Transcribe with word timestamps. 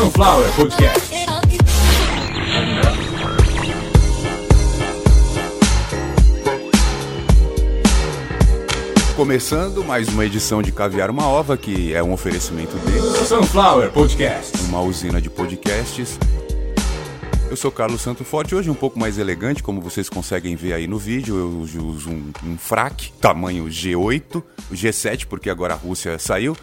Sunflower 0.00 0.50
Podcast. 0.54 1.10
Começando 9.14 9.84
mais 9.84 10.08
uma 10.08 10.24
edição 10.24 10.62
de 10.62 10.72
Caviar 10.72 11.10
uma 11.10 11.28
Ova, 11.28 11.54
que 11.58 11.92
é 11.92 12.02
um 12.02 12.14
oferecimento 12.14 12.74
de 12.78 13.26
Sunflower 13.26 13.90
Podcast. 13.90 14.58
uma 14.70 14.80
usina 14.80 15.20
de 15.20 15.28
podcasts. 15.28 16.18
Eu 17.50 17.56
sou 17.56 17.70
Carlos 17.70 18.00
Santo 18.00 18.24
Forte, 18.24 18.54
hoje 18.54 18.70
um 18.70 18.74
pouco 18.74 18.98
mais 18.98 19.18
elegante, 19.18 19.62
como 19.62 19.82
vocês 19.82 20.08
conseguem 20.08 20.56
ver 20.56 20.72
aí 20.72 20.86
no 20.86 20.96
vídeo. 20.96 21.36
Eu 21.36 21.86
uso 21.88 22.08
um, 22.08 22.32
um 22.42 22.56
fraque, 22.56 23.12
tamanho 23.20 23.66
G8, 23.66 24.42
G7, 24.72 25.26
porque 25.26 25.50
agora 25.50 25.74
a 25.74 25.76
Rússia 25.76 26.18
saiu. 26.18 26.56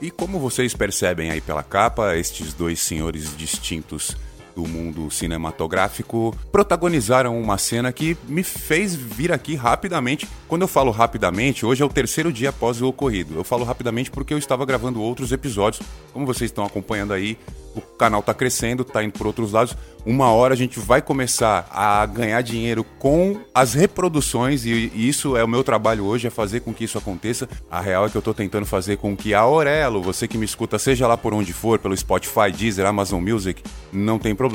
E 0.00 0.10
como 0.10 0.38
vocês 0.38 0.74
percebem 0.74 1.30
aí 1.30 1.40
pela 1.40 1.62
capa, 1.62 2.16
estes 2.16 2.52
dois 2.52 2.80
senhores 2.80 3.36
distintos 3.36 4.16
do 4.56 4.66
mundo 4.66 5.10
cinematográfico 5.10 6.34
protagonizaram 6.50 7.38
uma 7.38 7.58
cena 7.58 7.92
que 7.92 8.16
me 8.26 8.42
fez 8.42 8.94
vir 8.94 9.30
aqui 9.30 9.54
rapidamente. 9.54 10.26
Quando 10.48 10.62
eu 10.62 10.68
falo 10.68 10.90
rapidamente, 10.90 11.66
hoje 11.66 11.82
é 11.82 11.86
o 11.86 11.90
terceiro 11.90 12.32
dia 12.32 12.48
após 12.48 12.80
o 12.80 12.88
ocorrido. 12.88 13.34
Eu 13.34 13.44
falo 13.44 13.64
rapidamente 13.64 14.10
porque 14.10 14.32
eu 14.32 14.38
estava 14.38 14.64
gravando 14.64 15.02
outros 15.02 15.30
episódios. 15.30 15.86
Como 16.12 16.24
vocês 16.24 16.50
estão 16.50 16.64
acompanhando 16.64 17.12
aí, 17.12 17.36
o 17.76 17.80
canal 17.82 18.20
está 18.20 18.32
crescendo, 18.32 18.82
está 18.82 19.04
indo 19.04 19.12
por 19.12 19.26
outros 19.26 19.52
lados. 19.52 19.76
Uma 20.04 20.30
hora 20.30 20.54
a 20.54 20.56
gente 20.56 20.78
vai 20.78 21.02
começar 21.02 21.68
a 21.70 22.06
ganhar 22.06 22.40
dinheiro 22.40 22.84
com 22.98 23.40
as 23.52 23.74
reproduções 23.74 24.64
e 24.64 24.90
isso 24.94 25.36
é 25.36 25.42
o 25.42 25.48
meu 25.48 25.64
trabalho 25.64 26.04
hoje, 26.04 26.28
é 26.28 26.30
fazer 26.30 26.60
com 26.60 26.72
que 26.72 26.84
isso 26.84 26.96
aconteça. 26.96 27.48
A 27.70 27.80
real 27.80 28.06
é 28.06 28.08
que 28.08 28.16
eu 28.16 28.20
estou 28.20 28.32
tentando 28.32 28.64
fazer 28.64 28.96
com 28.98 29.16
que 29.16 29.34
a 29.34 29.40
Aurelo, 29.40 30.00
você 30.00 30.26
que 30.28 30.38
me 30.38 30.44
escuta, 30.44 30.78
seja 30.78 31.06
lá 31.06 31.16
por 31.16 31.34
onde 31.34 31.52
for, 31.52 31.78
pelo 31.78 31.96
Spotify, 31.96 32.52
Deezer, 32.56 32.86
Amazon 32.86 33.20
Music, 33.20 33.62
não 33.92 34.18
tem 34.18 34.34
problema, 34.34 34.45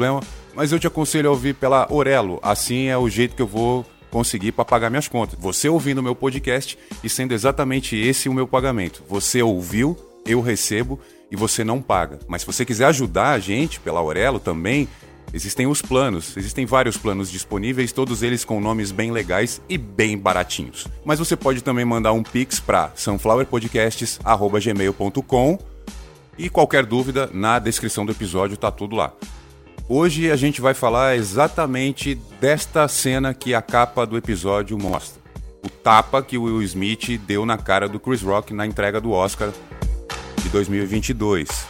mas 0.56 0.72
eu 0.72 0.80
te 0.80 0.88
aconselho 0.88 1.30
a 1.30 1.32
ouvir 1.32 1.56
pela 1.56 1.88
Aurelo. 1.90 2.40
Assim 2.42 2.88
é 2.88 2.98
o 2.98 3.10
jeito 3.10 3.36
que 3.36 3.42
eu 3.42 3.48
vou 3.48 3.86
conseguir 4.10 4.52
para 4.52 4.66
pagar 4.66 4.90
minhas 4.90 5.08
contas. 5.08 5.40
Você 5.40 5.70
ouvindo 5.70 6.00
o 6.00 6.04
meu 6.04 6.16
podcast 6.16 6.78
e 7.04 7.10
sendo 7.10 7.34
exatamente 7.34 7.96
esse 7.96 8.30
o 8.30 8.34
meu 8.34 8.48
pagamento. 8.48 9.04
Você 9.08 9.42
ouviu, 9.42 9.98
eu 10.26 10.42
recebo 10.42 11.00
e 11.32 11.36
você 11.36 11.64
não 11.64 11.82
paga. 11.82 12.20
Mas 12.28 12.42
se 12.42 12.48
você 12.48 12.66
quiser 12.66 12.86
ajudar 12.86 13.32
a 13.32 13.40
gente 13.40 13.80
pela 13.80 14.02
Aurelo 14.02 14.40
também, 14.40 14.88
existem 15.34 15.66
os 15.66 15.82
planos. 15.82 16.36
Existem 16.36 16.66
vários 16.66 16.98
planos 16.98 17.32
disponíveis, 17.32 17.94
todos 17.94 18.22
eles 18.22 18.44
com 18.44 18.60
nomes 18.60 18.92
bem 18.92 19.12
legais 19.12 19.62
e 19.70 19.78
bem 19.78 20.18
baratinhos. 20.18 20.90
Mas 21.06 21.20
você 21.20 21.38
pode 21.38 21.64
também 21.64 21.86
mandar 21.86 22.12
um 22.12 22.22
pix 22.22 22.60
para 22.60 22.92
sunflowerpodcasts@gmail.com 22.96 25.58
e 26.38 26.50
qualquer 26.50 26.86
dúvida 26.86 27.30
na 27.34 27.58
descrição 27.60 28.06
do 28.06 28.12
episódio 28.12 28.58
tá 28.58 28.70
tudo 28.70 28.98
lá. 28.98 29.14
Hoje 29.90 30.32
a 30.32 30.36
gente 30.36 30.62
vai 30.62 30.74
falar 30.74 31.16
exatamente 31.16 32.16
desta 32.40 32.88
cena 32.88 33.34
que 33.34 33.54
a 33.54 33.62
capa 33.62 34.06
do 34.06 34.18
episódio 34.18 34.78
mostra. 34.78 35.22
O 35.64 35.70
tapa 35.70 36.22
que 36.24 36.38
o 36.38 36.44
Will 36.44 36.62
Smith 36.64 37.20
deu 37.20 37.46
na 37.46 37.58
cara 37.58 37.88
do 37.88 38.00
Chris 38.00 38.22
Rock 38.22 38.54
na 38.54 38.66
entrega 38.66 39.02
do 39.02 39.12
Oscar 39.12 39.52
de 40.42 40.50
2022. 40.50 41.68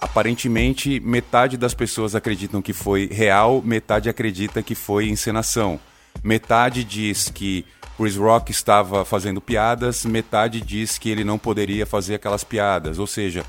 Aparentemente, 0.00 1.00
metade 1.00 1.56
das 1.56 1.74
pessoas 1.74 2.14
acreditam 2.14 2.60
que 2.60 2.72
foi 2.72 3.06
real, 3.06 3.62
metade 3.64 4.08
acredita 4.08 4.62
que 4.62 4.74
foi 4.74 5.08
encenação. 5.08 5.80
Metade 6.22 6.84
diz 6.84 7.30
que 7.30 7.64
Chris 7.96 8.16
Rock 8.16 8.50
estava 8.50 9.04
fazendo 9.04 9.40
piadas, 9.40 10.04
metade 10.04 10.60
diz 10.60 10.98
que 10.98 11.08
ele 11.08 11.24
não 11.24 11.38
poderia 11.38 11.86
fazer 11.86 12.16
aquelas 12.16 12.44
piadas. 12.44 12.98
Ou 12.98 13.06
seja, 13.06 13.44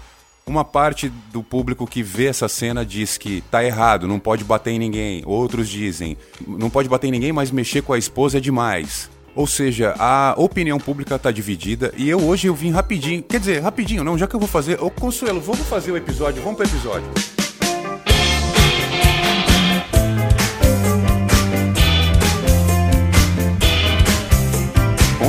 uma 0.45 0.65
parte 0.65 1.09
do 1.31 1.41
público 1.41 1.87
que 1.87 2.03
vê 2.03 2.27
essa 2.27 2.47
cena 2.47 2.85
diz 2.85 3.17
que 3.17 3.41
tá 3.49 3.63
errado, 3.63 4.07
não 4.07 4.19
pode 4.19 4.43
bater 4.43 4.71
em 4.71 4.79
ninguém. 4.79 5.23
Outros 5.25 5.69
dizem, 5.69 6.17
não 6.47 6.69
pode 6.69 6.89
bater 6.89 7.07
em 7.07 7.11
ninguém, 7.11 7.31
mas 7.31 7.51
mexer 7.51 7.81
com 7.81 7.93
a 7.93 7.97
esposa 7.97 8.37
é 8.37 8.41
demais. 8.41 9.09
Ou 9.35 9.47
seja, 9.47 9.95
a 9.97 10.35
opinião 10.37 10.77
pública 10.77 11.17
tá 11.17 11.31
dividida 11.31 11.91
e 11.97 12.07
eu 12.07 12.21
hoje 12.21 12.47
eu 12.47 12.53
vim 12.53 12.71
rapidinho, 12.71 13.23
quer 13.23 13.39
dizer, 13.39 13.59
rapidinho, 13.61 14.03
não, 14.03 14.17
já 14.17 14.27
que 14.27 14.35
eu 14.35 14.39
vou 14.39 14.49
fazer, 14.49 14.81
ô 14.81 14.91
Consuelo, 14.91 15.41
vamos 15.41 15.67
fazer 15.67 15.91
o 15.91 15.97
episódio, 15.97 16.43
vamos 16.43 16.57
pro 16.57 16.67
episódio. 16.67 17.42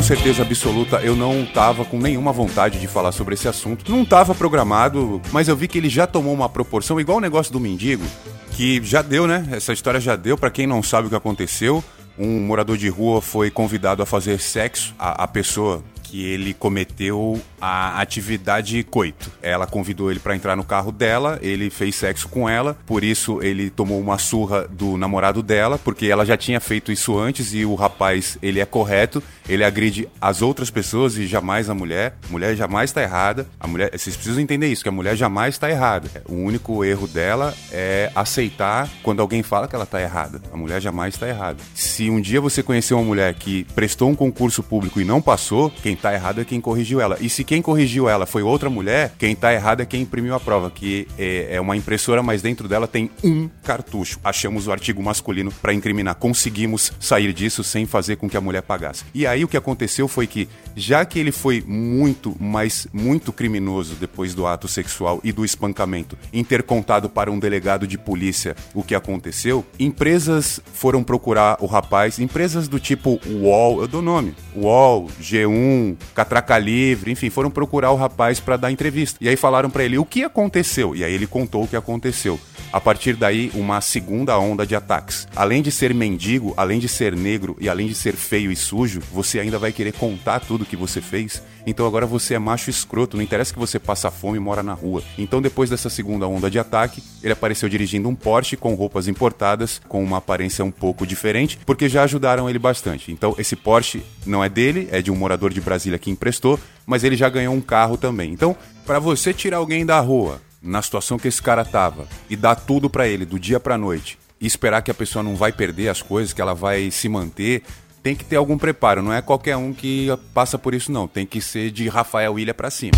Certeza 0.05 0.43
absoluta, 0.43 0.99
eu 0.99 1.17
não 1.17 1.47
tava 1.47 1.83
com 1.83 1.99
nenhuma 1.99 2.31
vontade 2.31 2.79
de 2.79 2.87
falar 2.87 3.11
sobre 3.11 3.33
esse 3.33 3.49
assunto. 3.49 3.91
Não 3.91 4.05
tava 4.05 4.35
programado, 4.35 5.19
mas 5.33 5.49
eu 5.49 5.57
vi 5.57 5.67
que 5.67 5.79
ele 5.79 5.89
já 5.89 6.07
tomou 6.07 6.35
uma 6.35 6.47
proporção 6.47 7.01
igual 7.01 7.17
o 7.17 7.21
negócio 7.23 7.51
do 7.51 7.59
mendigo, 7.59 8.05
que 8.51 8.83
já 8.85 9.01
deu, 9.01 9.27
né? 9.27 9.49
Essa 9.51 9.73
história 9.73 9.99
já 9.99 10.15
deu 10.15 10.37
para 10.37 10.51
quem 10.51 10.67
não 10.67 10.83
sabe 10.83 11.07
o 11.07 11.11
que 11.11 11.17
aconteceu. 11.17 11.83
Um 12.19 12.39
morador 12.41 12.77
de 12.77 12.87
rua 12.87 13.23
foi 13.23 13.51
convidado 13.51 14.03
a 14.03 14.07
fazer 14.07 14.39
sexo. 14.41 14.95
A, 14.99 15.25
a 15.25 15.27
pessoa 15.27 15.83
que 16.03 16.23
ele 16.23 16.53
cometeu 16.53 17.41
a 17.67 17.99
atividade 17.99 18.83
coito. 18.85 19.31
Ela 19.41 19.67
convidou 19.67 20.11
ele 20.11 20.21
para 20.21 20.37
entrar 20.37 20.55
no 20.55 20.65
carro 20.65 20.93
dela, 20.93 21.39
ele 21.41 21.71
fez 21.71 21.95
sexo 21.95 22.29
com 22.29 22.47
ela, 22.47 22.77
por 22.85 23.03
isso 23.03 23.43
ele 23.43 23.71
tomou 23.71 23.99
uma 23.99 24.19
surra 24.19 24.69
do 24.69 24.99
namorado 24.99 25.43
dela, 25.43 25.79
porque 25.79 26.07
ela 26.07 26.27
já 26.27 26.37
tinha 26.37 26.61
feito 26.61 26.93
isso 26.93 27.19
antes 27.19 27.55
e 27.55 27.65
o 27.65 27.75
rapaz, 27.75 28.37
ele 28.43 28.61
é 28.61 28.67
correto, 28.67 29.23
ele 29.49 29.65
agride 29.65 30.09
as 30.21 30.43
outras 30.43 30.71
pessoas 30.71 31.17
e 31.17 31.27
jamais 31.27 31.71
a 31.71 31.75
mulher. 31.75 32.17
A 32.29 32.33
mulher 32.33 32.55
jamais 32.55 32.91
está 32.91 33.03
errada. 33.03 33.47
A 33.59 33.67
mulher, 33.67 33.91
vocês 33.91 34.15
precisam 34.15 34.43
entender 34.43 34.69
isso, 34.69 34.83
que 34.83 34.89
a 34.89 34.93
mulher 34.93 35.17
jamais 35.17 35.55
está 35.55 35.71
errada. 35.71 36.09
O 36.29 36.35
único 36.35 36.85
erro 36.85 37.07
dela 37.07 37.55
é 37.73 38.11
aceitar 38.15 38.89
quando 39.03 39.21
alguém 39.21 39.43
fala 39.43 39.69
que 39.69 39.75
ela 39.75 39.85
está 39.85 40.01
errada. 40.01 40.41
A 40.53 40.57
mulher 40.57 40.81
jamais 40.81 41.15
está 41.15 41.29
errada. 41.29 41.59
Se 41.75 42.11
um 42.11 42.21
dia 42.21 42.41
você 42.41 42.63
conhecer 42.63 42.95
uma 42.95 43.03
mulher 43.03 43.35
que 43.35 43.65
prestou 43.75 44.11
um 44.11 44.15
concurso 44.15 44.63
público 44.63 45.01
e 45.01 45.05
não 45.05 45.21
passou, 45.21 45.71
quem 45.71 45.97
tá 45.97 46.13
errado 46.13 46.41
é 46.41 46.45
quem 46.45 46.61
corrigiu 46.61 47.01
ela. 47.01 47.17
E 47.21 47.29
se 47.29 47.45
quem 47.45 47.54
corrigiu 47.63 48.09
ela 48.09 48.27
foi 48.27 48.43
outra 48.43 48.69
mulher, 48.71 49.13
quem 49.19 49.35
tá 49.35 49.53
errado 49.53 49.81
é 49.81 49.87
quem 49.87 50.03
imprimiu 50.03 50.35
a 50.35 50.41
prova, 50.41 50.71
que 50.71 51.07
é, 51.19 51.57
é 51.57 51.61
uma 51.61 51.77
impressora, 51.77 52.23
mas 52.23 52.43
dentro 52.43 52.69
dela 52.69 52.87
tem 52.87 53.11
um 53.23 53.49
cartucho. 53.63 54.19
Achamos 54.23 54.67
o 54.67 54.73
artigo 54.73 55.03
masculino 55.03 55.51
para 55.51 55.73
incriminar. 55.73 56.15
Conseguimos 56.17 56.93
sair 57.01 57.33
disso 57.33 57.65
sem 57.65 57.87
fazer 57.87 58.17
com 58.17 58.29
que 58.29 58.37
a 58.37 58.41
mulher 58.41 58.63
pagasse. 58.63 59.05
E 59.15 59.27
aí 59.27 59.45
o 59.45 59.49
que 59.49 59.57
aconteceu 59.57 60.09
foi 60.09 60.27
que, 60.27 60.49
já 60.77 61.05
que 61.05 61.19
ele 61.19 61.33
foi 61.33 61.63
muito, 61.67 62.37
mas 62.41 62.87
muito 62.93 63.33
criminoso 63.33 63.95
depois 63.95 64.35
do 64.35 64.47
ato 64.47 64.69
sexual 64.69 65.21
e 65.23 65.33
do 65.33 65.45
espancamento, 65.45 66.17
em 66.33 66.45
ter 66.45 66.63
contado 66.63 67.09
para 67.09 67.31
um 67.31 67.39
delegado 67.39 67.87
de 67.87 67.99
polícia 67.99 68.57
o 68.75 68.83
que 68.83 68.95
aconteceu, 68.95 69.65
empresas 69.79 70.61
foram 70.73 71.03
procurar 71.03 71.57
o 71.61 71.67
rapaz, 71.67 72.19
empresas 72.19 72.69
do 72.69 72.79
tipo 72.79 73.21
UOL, 73.27 73.81
eu 73.81 73.89
dou 73.89 74.03
nome, 74.03 74.35
UOL, 74.55 75.09
G1, 75.21 75.97
Catraca 76.15 76.59
Livre, 76.59 77.11
enfim, 77.11 77.31
foram 77.31 77.44
procurar 77.51 77.91
o 77.91 77.97
rapaz 77.97 78.41
para 78.41 78.57
dar 78.57 78.71
entrevista. 78.71 79.19
E 79.21 79.29
aí 79.29 79.37
falaram 79.37 79.71
para 79.71 79.85
ele 79.85 79.99
o 79.99 80.05
que 80.05 80.25
aconteceu. 80.25 80.95
E 80.95 81.05
aí 81.05 81.13
ele 81.13 81.27
contou 81.27 81.65
o 81.65 81.69
que 81.69 81.77
aconteceu. 81.77 82.39
A 82.73 82.81
partir 82.81 83.15
daí, 83.15 83.53
uma 83.55 83.81
segunda 83.81 84.37
onda 84.37 84.67
de 84.67 84.75
ataques. 84.75 85.29
Além 85.37 85.63
de 85.63 85.71
ser 85.71 85.95
mendigo, 85.95 86.53
além 86.57 86.81
de 86.81 86.89
ser 86.89 87.15
negro 87.15 87.57
e 87.61 87.69
além 87.69 87.87
de 87.87 87.95
ser 87.95 88.15
feio 88.15 88.51
e 88.51 88.57
sujo, 88.57 89.01
você 89.13 89.39
ainda 89.39 89.59
vai 89.59 89.71
querer 89.71 89.93
contar 89.93 90.41
tudo 90.41 90.65
que 90.65 90.77
você 90.77 91.01
fez. 91.01 91.41
Então 91.67 91.87
agora 91.87 92.05
você 92.05 92.35
é 92.35 92.39
macho 92.39 92.69
escroto, 92.69 93.17
não 93.17 93.23
interessa 93.23 93.53
que 93.53 93.59
você 93.59 93.79
passa 93.79 94.11
fome 94.11 94.37
e 94.37 94.41
mora 94.41 94.63
na 94.63 94.75
rua. 94.75 95.03
Então 95.17 95.41
depois 95.41 95.71
dessa 95.71 95.89
segunda 95.89 96.27
onda 96.27 96.51
de 96.51 96.59
ataque, 96.59 97.03
ele 97.23 97.33
apareceu 97.33 97.69
dirigindo 97.69 98.09
um 98.09 98.15
Porsche 98.15 98.57
com 98.57 98.75
roupas 98.75 99.09
importadas, 99.09 99.81
com 99.89 100.03
uma 100.03 100.19
aparência 100.19 100.65
um 100.65 100.71
pouco 100.71 101.07
diferente, 101.07 101.59
porque 101.65 101.89
já 101.89 102.03
ajudaram 102.03 102.51
ele 102.51 102.59
bastante. 102.59 103.13
Então 103.13 103.35
esse 103.39 103.57
Porsche 103.57 104.03
não 104.27 104.43
é 104.43 104.49
dele, 104.49 104.89
é 104.91 105.01
de 105.01 105.11
um 105.11 105.17
morador 105.17 105.53
de 105.53 105.61
Brasília 105.61 105.99
que 105.99 106.11
emprestou, 106.11 106.59
mas 106.87 107.05
ele 107.05 107.17
já 107.17 107.29
ganhou 107.29 107.55
um 107.55 107.61
carro 107.61 107.97
também. 107.97 108.33
Então, 108.33 108.57
para 108.87 108.99
você 108.99 109.33
tirar 109.33 109.59
alguém 109.59 109.85
da 109.85 110.01
rua, 110.01 110.41
na 110.63 110.81
situação 110.81 111.19
que 111.19 111.29
esse 111.29 111.43
cara 111.43 111.65
tava 111.65 112.09
e 112.29 112.35
dar 112.35 112.55
tudo 112.55 112.89
para 112.89 113.07
ele 113.07 113.27
do 113.27 113.39
dia 113.39 113.61
pra 113.61 113.77
noite 113.77 114.19
e 114.41 114.47
esperar 114.47 114.83
que 114.83 114.91
a 114.91 114.95
pessoa 114.95 115.23
não 115.23 115.37
vai 115.37 115.53
perder 115.53 115.89
as 115.89 116.01
coisas, 116.01 116.33
que 116.33 116.41
ela 116.41 116.55
vai 116.55 116.91
se 116.91 117.09
manter, 117.09 117.63
tem 118.03 118.15
que 118.15 118.25
ter 118.25 118.37
algum 118.37 118.59
preparo. 118.59 119.03
Não 119.03 119.13
é 119.13 119.23
qualquer 119.23 119.57
um 119.57 119.73
que 119.73 120.09
passa 120.33 120.59
por 120.59 120.75
isso, 120.75 120.91
não. 120.91 121.07
Tem 121.07 121.25
que 121.25 121.41
ser 121.41 121.71
de 121.71 121.89
Rafael 121.89 122.39
Ilha 122.39 122.53
pra 122.55 122.71
cima. 122.71 122.93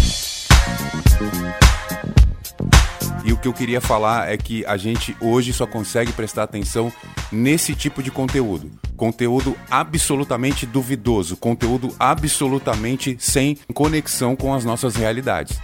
E 3.25 3.33
o 3.33 3.37
que 3.37 3.49
eu 3.49 3.53
queria 3.53 3.81
falar 3.81 4.31
é 4.31 4.37
que 4.37 4.65
a 4.67 4.77
gente 4.77 5.17
hoje 5.21 5.53
só 5.53 5.67
consegue 5.67 6.13
prestar 6.13 6.45
atenção 6.45 6.93
nesse 7.31 7.75
tipo 7.75 8.03
de 8.03 8.11
conteúdo. 8.11 8.71
Conteúdo 8.97 9.57
absolutamente 9.71 10.65
duvidoso, 10.65 11.37
conteúdo 11.37 11.95
absolutamente 11.99 13.17
sem 13.19 13.59
conexão 13.75 14.35
com 14.35 14.55
as 14.55 14.65
nossas 14.65 14.97
realidades. 14.97 15.59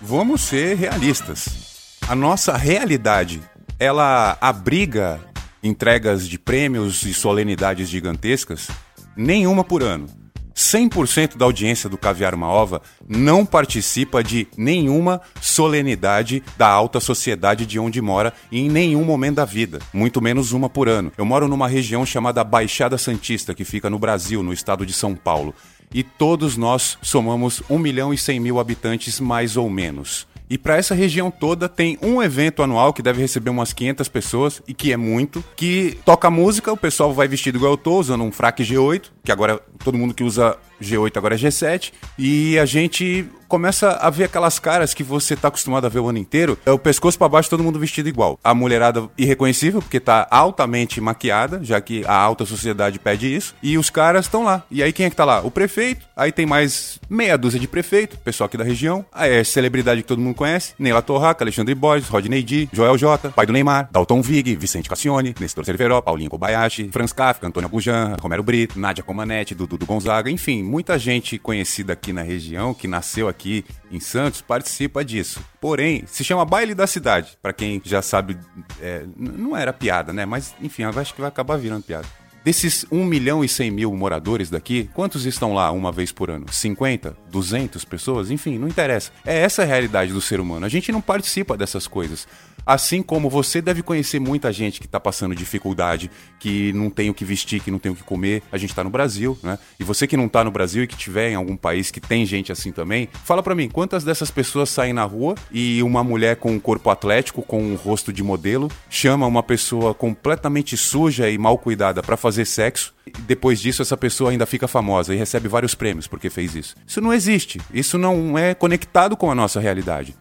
Vamos 0.00 0.42
ser 0.42 0.76
realistas. 0.76 1.98
A 2.08 2.14
nossa 2.14 2.56
realidade, 2.56 3.40
ela 3.78 4.38
abriga 4.40 5.20
entregas 5.62 6.26
de 6.26 6.38
prêmios 6.38 7.02
e 7.02 7.12
solenidades 7.12 7.88
gigantescas? 7.88 8.68
Nenhuma 9.16 9.62
por 9.62 9.82
ano. 9.82 10.19
100% 10.60 11.38
da 11.38 11.46
audiência 11.46 11.88
do 11.88 11.96
Caviar 11.96 12.34
Uma 12.34 12.48
Ova 12.48 12.82
não 13.08 13.46
participa 13.46 14.22
de 14.22 14.46
nenhuma 14.58 15.22
solenidade 15.40 16.42
da 16.58 16.68
alta 16.68 17.00
sociedade 17.00 17.64
de 17.64 17.78
onde 17.78 18.02
mora 18.02 18.34
em 18.52 18.68
nenhum 18.68 19.02
momento 19.02 19.36
da 19.36 19.46
vida, 19.46 19.78
muito 19.90 20.20
menos 20.20 20.52
uma 20.52 20.68
por 20.68 20.86
ano. 20.86 21.10
Eu 21.16 21.24
moro 21.24 21.48
numa 21.48 21.66
região 21.66 22.04
chamada 22.04 22.44
Baixada 22.44 22.98
Santista, 22.98 23.54
que 23.54 23.64
fica 23.64 23.88
no 23.88 23.98
Brasil, 23.98 24.42
no 24.42 24.52
estado 24.52 24.84
de 24.84 24.92
São 24.92 25.14
Paulo. 25.14 25.54
E 25.94 26.02
todos 26.02 26.58
nós 26.58 26.98
somamos 27.00 27.62
1 27.68 27.78
milhão 27.78 28.12
e 28.12 28.18
100 28.18 28.38
mil 28.38 28.60
habitantes, 28.60 29.18
mais 29.18 29.56
ou 29.56 29.70
menos. 29.70 30.28
E 30.50 30.58
para 30.58 30.76
essa 30.76 30.96
região 30.96 31.30
toda 31.30 31.68
tem 31.68 31.96
um 32.02 32.20
evento 32.20 32.60
anual 32.60 32.92
que 32.92 33.00
deve 33.00 33.20
receber 33.20 33.50
umas 33.50 33.72
500 33.72 34.08
pessoas 34.08 34.62
e 34.66 34.74
que 34.74 34.92
é 34.92 34.96
muito, 34.96 35.44
que 35.54 35.96
toca 36.04 36.28
música, 36.28 36.72
o 36.72 36.76
pessoal 36.76 37.14
vai 37.14 37.28
vestido 37.28 37.56
igual 37.56 37.74
eu 37.74 37.78
tô, 37.78 38.00
usando 38.00 38.24
um 38.24 38.32
fraque 38.32 38.64
G8, 38.64 39.04
que 39.22 39.30
agora 39.30 39.60
todo 39.84 39.96
mundo 39.96 40.12
que 40.12 40.24
usa 40.24 40.58
G8 40.80 41.16
agora 41.16 41.34
é 41.34 41.38
G7, 41.38 41.92
e 42.18 42.58
a 42.58 42.64
gente 42.64 43.26
começa 43.50 43.90
a 43.90 44.08
ver 44.10 44.24
aquelas 44.24 44.60
caras 44.60 44.94
que 44.94 45.02
você 45.02 45.34
tá 45.34 45.48
acostumado 45.48 45.84
a 45.84 45.88
ver 45.88 45.98
o 45.98 46.08
ano 46.08 46.18
inteiro, 46.18 46.56
é 46.64 46.70
o 46.70 46.78
pescoço 46.78 47.18
para 47.18 47.28
baixo 47.28 47.50
todo 47.50 47.64
mundo 47.64 47.80
vestido 47.80 48.08
igual. 48.08 48.38
A 48.44 48.54
mulherada 48.54 49.08
irreconhecível, 49.18 49.82
porque 49.82 49.98
tá 49.98 50.26
altamente 50.30 51.00
maquiada, 51.00 51.58
já 51.64 51.80
que 51.80 52.04
a 52.06 52.14
alta 52.14 52.46
sociedade 52.46 53.00
pede 53.00 53.34
isso, 53.34 53.56
e 53.60 53.76
os 53.76 53.90
caras 53.90 54.26
estão 54.26 54.44
lá. 54.44 54.62
E 54.70 54.84
aí 54.84 54.92
quem 54.92 55.06
é 55.06 55.10
que 55.10 55.16
tá 55.16 55.24
lá? 55.24 55.40
O 55.40 55.50
prefeito, 55.50 56.06
aí 56.16 56.30
tem 56.30 56.46
mais 56.46 57.00
meia 57.10 57.36
dúzia 57.36 57.58
de 57.58 57.66
prefeito, 57.66 58.16
pessoal 58.18 58.46
aqui 58.46 58.56
da 58.56 58.62
região, 58.62 59.04
aí 59.12 59.38
é 59.38 59.42
celebridade 59.42 60.02
que 60.02 60.06
todo 60.06 60.20
mundo 60.20 60.36
conhece, 60.36 60.74
Neila 60.78 61.02
Torraca, 61.02 61.42
Alexandre 61.42 61.74
Borges, 61.74 62.08
Rodney 62.08 62.44
D, 62.44 62.68
Joel 62.72 62.96
J, 62.96 63.30
pai 63.30 63.46
do 63.46 63.52
Neymar, 63.52 63.88
Dalton 63.90 64.22
Vig, 64.22 64.54
Vicente 64.54 64.88
Cassione, 64.88 65.34
Nestor 65.40 65.64
Cerveró, 65.64 66.00
Paulinho 66.00 66.30
Kobayashi, 66.30 66.88
Franz 66.92 67.12
Kafka, 67.12 67.48
Antônio 67.48 67.68
Bujan, 67.68 68.16
Romero 68.20 68.44
Brito, 68.44 68.78
Nádia 68.78 69.02
Comanete, 69.02 69.56
Dudu 69.56 69.84
Gonzaga, 69.84 70.30
enfim, 70.30 70.62
muita 70.70 70.96
gente 70.96 71.36
conhecida 71.36 71.92
aqui 71.92 72.12
na 72.12 72.22
região, 72.22 72.72
que 72.72 72.86
nasceu 72.86 73.26
aqui 73.26 73.64
em 73.90 73.98
Santos, 73.98 74.40
participa 74.40 75.04
disso. 75.04 75.44
Porém, 75.60 76.04
se 76.06 76.22
chama 76.22 76.44
Baile 76.44 76.74
da 76.76 76.86
Cidade, 76.86 77.36
para 77.42 77.52
quem 77.52 77.82
já 77.84 78.00
sabe, 78.00 78.38
é, 78.80 79.04
não 79.16 79.56
era 79.56 79.72
piada, 79.72 80.12
né? 80.12 80.24
Mas, 80.24 80.54
enfim, 80.62 80.84
acho 80.84 81.12
que 81.12 81.20
vai 81.20 81.28
acabar 81.28 81.56
virando 81.56 81.82
piada. 81.82 82.06
Desses 82.42 82.86
1 82.90 83.04
milhão 83.04 83.44
e 83.44 83.48
100 83.48 83.70
mil 83.70 83.94
moradores 83.94 84.48
daqui, 84.48 84.88
quantos 84.94 85.26
estão 85.26 85.52
lá 85.52 85.70
uma 85.70 85.92
vez 85.92 86.10
por 86.10 86.30
ano? 86.30 86.46
50? 86.50 87.14
200 87.30 87.84
pessoas? 87.84 88.30
Enfim, 88.30 88.56
não 88.56 88.66
interessa. 88.66 89.12
É 89.26 89.40
essa 89.40 89.62
a 89.62 89.66
realidade 89.66 90.10
do 90.10 90.22
ser 90.22 90.40
humano. 90.40 90.64
A 90.64 90.68
gente 90.68 90.90
não 90.90 91.02
participa 91.02 91.54
dessas 91.54 91.86
coisas. 91.86 92.26
Assim 92.64 93.02
como 93.02 93.28
você 93.28 93.60
deve 93.60 93.82
conhecer 93.82 94.20
muita 94.20 94.52
gente 94.52 94.80
que 94.80 94.86
está 94.86 95.00
passando 95.00 95.34
dificuldade, 95.34 96.10
que 96.38 96.72
não 96.72 96.90
tem 96.90 97.10
o 97.10 97.14
que 97.14 97.24
vestir, 97.24 97.60
que 97.60 97.70
não 97.70 97.78
tem 97.78 97.92
o 97.92 97.94
que 97.94 98.02
comer. 98.02 98.42
A 98.52 98.58
gente 98.58 98.70
está 98.70 98.84
no 98.84 98.90
Brasil, 98.90 99.38
né? 99.42 99.58
E 99.78 99.84
você 99.84 100.06
que 100.06 100.16
não 100.16 100.26
está 100.26 100.44
no 100.44 100.50
Brasil 100.50 100.84
e 100.84 100.86
que 100.86 100.96
tiver 100.96 101.30
em 101.30 101.34
algum 101.34 101.56
país 101.56 101.90
que 101.90 102.00
tem 102.00 102.24
gente 102.24 102.52
assim 102.52 102.70
também, 102.72 103.08
fala 103.24 103.42
para 103.42 103.54
mim, 103.54 103.68
quantas 103.68 104.04
dessas 104.04 104.30
pessoas 104.30 104.68
saem 104.68 104.92
na 104.92 105.04
rua 105.04 105.34
e 105.50 105.82
uma 105.82 106.04
mulher 106.04 106.36
com 106.36 106.52
um 106.52 106.60
corpo 106.60 106.90
atlético, 106.90 107.42
com 107.42 107.62
um 107.62 107.74
rosto 107.74 108.12
de 108.12 108.22
modelo, 108.22 108.70
chama 108.88 109.26
uma 109.26 109.42
pessoa 109.42 109.94
completamente 109.94 110.76
suja 110.76 111.28
e 111.28 111.38
mal 111.38 111.58
cuidada 111.58 112.02
para 112.02 112.16
fazer 112.16 112.29
sexo 112.44 112.94
e 113.06 113.10
depois 113.10 113.60
disso 113.60 113.82
essa 113.82 113.96
pessoa 113.96 114.30
ainda 114.30 114.46
fica 114.46 114.68
famosa 114.68 115.14
e 115.14 115.18
recebe 115.18 115.48
vários 115.48 115.74
prêmios 115.74 116.06
porque 116.06 116.30
fez 116.30 116.54
isso. 116.54 116.74
Isso 116.86 117.00
não 117.00 117.12
existe. 117.12 117.60
Isso 117.72 117.98
não 117.98 118.38
é 118.38 118.54
conectado 118.54 119.16
com 119.16 119.30
a 119.30 119.34
nossa 119.34 119.60
realidade. 119.60 120.14